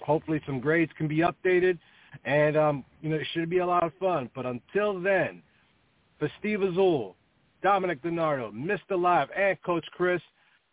[0.00, 1.78] Hopefully some grades can be updated.
[2.24, 4.30] And, um, you know, it should be a lot of fun.
[4.34, 5.42] But until then,
[6.18, 7.16] for Steve Azul,
[7.62, 9.00] Dominic DiNardo, Mr.
[9.00, 10.20] Live, and Coach Chris.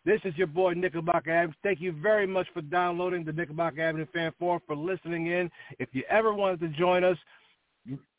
[0.04, 1.54] This is your boy Knickerbocker Avenue.
[1.62, 5.50] Thank you very much for downloading the Knickerbocker Avenue Fan Forum, for listening in.
[5.78, 7.18] If you ever wanted to join us,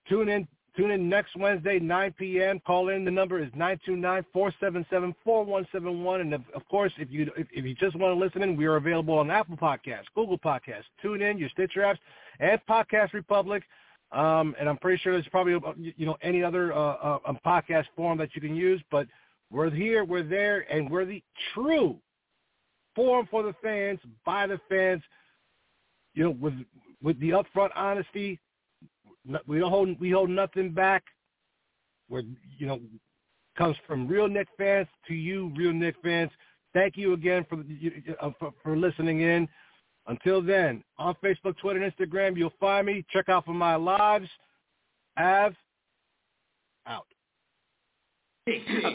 [0.08, 0.48] tune in
[0.78, 2.62] Tune in next Wednesday, 9 p.m.
[2.66, 3.04] Call in.
[3.04, 6.22] The number is 929-477-4171.
[6.22, 8.66] And of, of course, if you if, if, you just want to listen in, we
[8.66, 11.98] are available on Apple Podcasts, Google Podcasts, Tune in, your Stitcher apps,
[12.40, 13.64] and Podcast Republic.
[14.14, 17.38] Um, and I'm pretty sure there's probably uh, you know any other uh, uh, um,
[17.46, 18.82] podcast form that you can use.
[18.92, 19.08] But
[19.52, 21.22] we're here, we're there, and we're the
[21.54, 21.98] true
[22.96, 25.04] forum for the fans, by the fans.
[26.14, 26.54] You know, with
[27.02, 28.40] with the upfront honesty,
[29.48, 31.04] we don't hold we hold nothing back.
[32.10, 32.24] We're
[32.58, 32.80] you know
[33.58, 36.32] comes from real Knick fans to you, real Knick fans.
[36.74, 37.64] Thank you again for
[38.22, 39.48] uh, for, for listening in.
[40.08, 43.06] Until then, on Facebook, Twitter, and Instagram, you'll find me.
[43.12, 44.28] Check out for my lives.
[45.18, 45.54] Av,
[46.88, 47.06] out.
[48.48, 48.54] A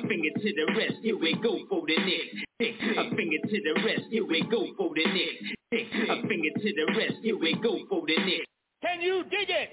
[0.08, 2.34] finger to the rest, here we go for the Knicks.
[2.60, 5.44] A finger to the rest, here we go for the Knicks.
[5.72, 8.46] A finger to the rest, here we go for the Knicks.
[8.82, 9.70] Can you dig it?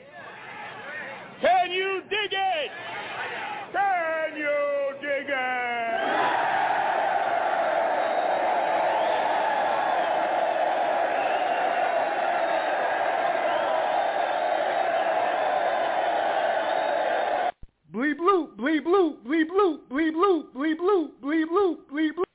[1.44, 2.72] Can you dig it?
[3.74, 5.74] Can you dig it?
[17.92, 22.33] Bleep bloop, bleep bloop, bleep bloop, bleep bloop, bleep bloop, bleep bloop,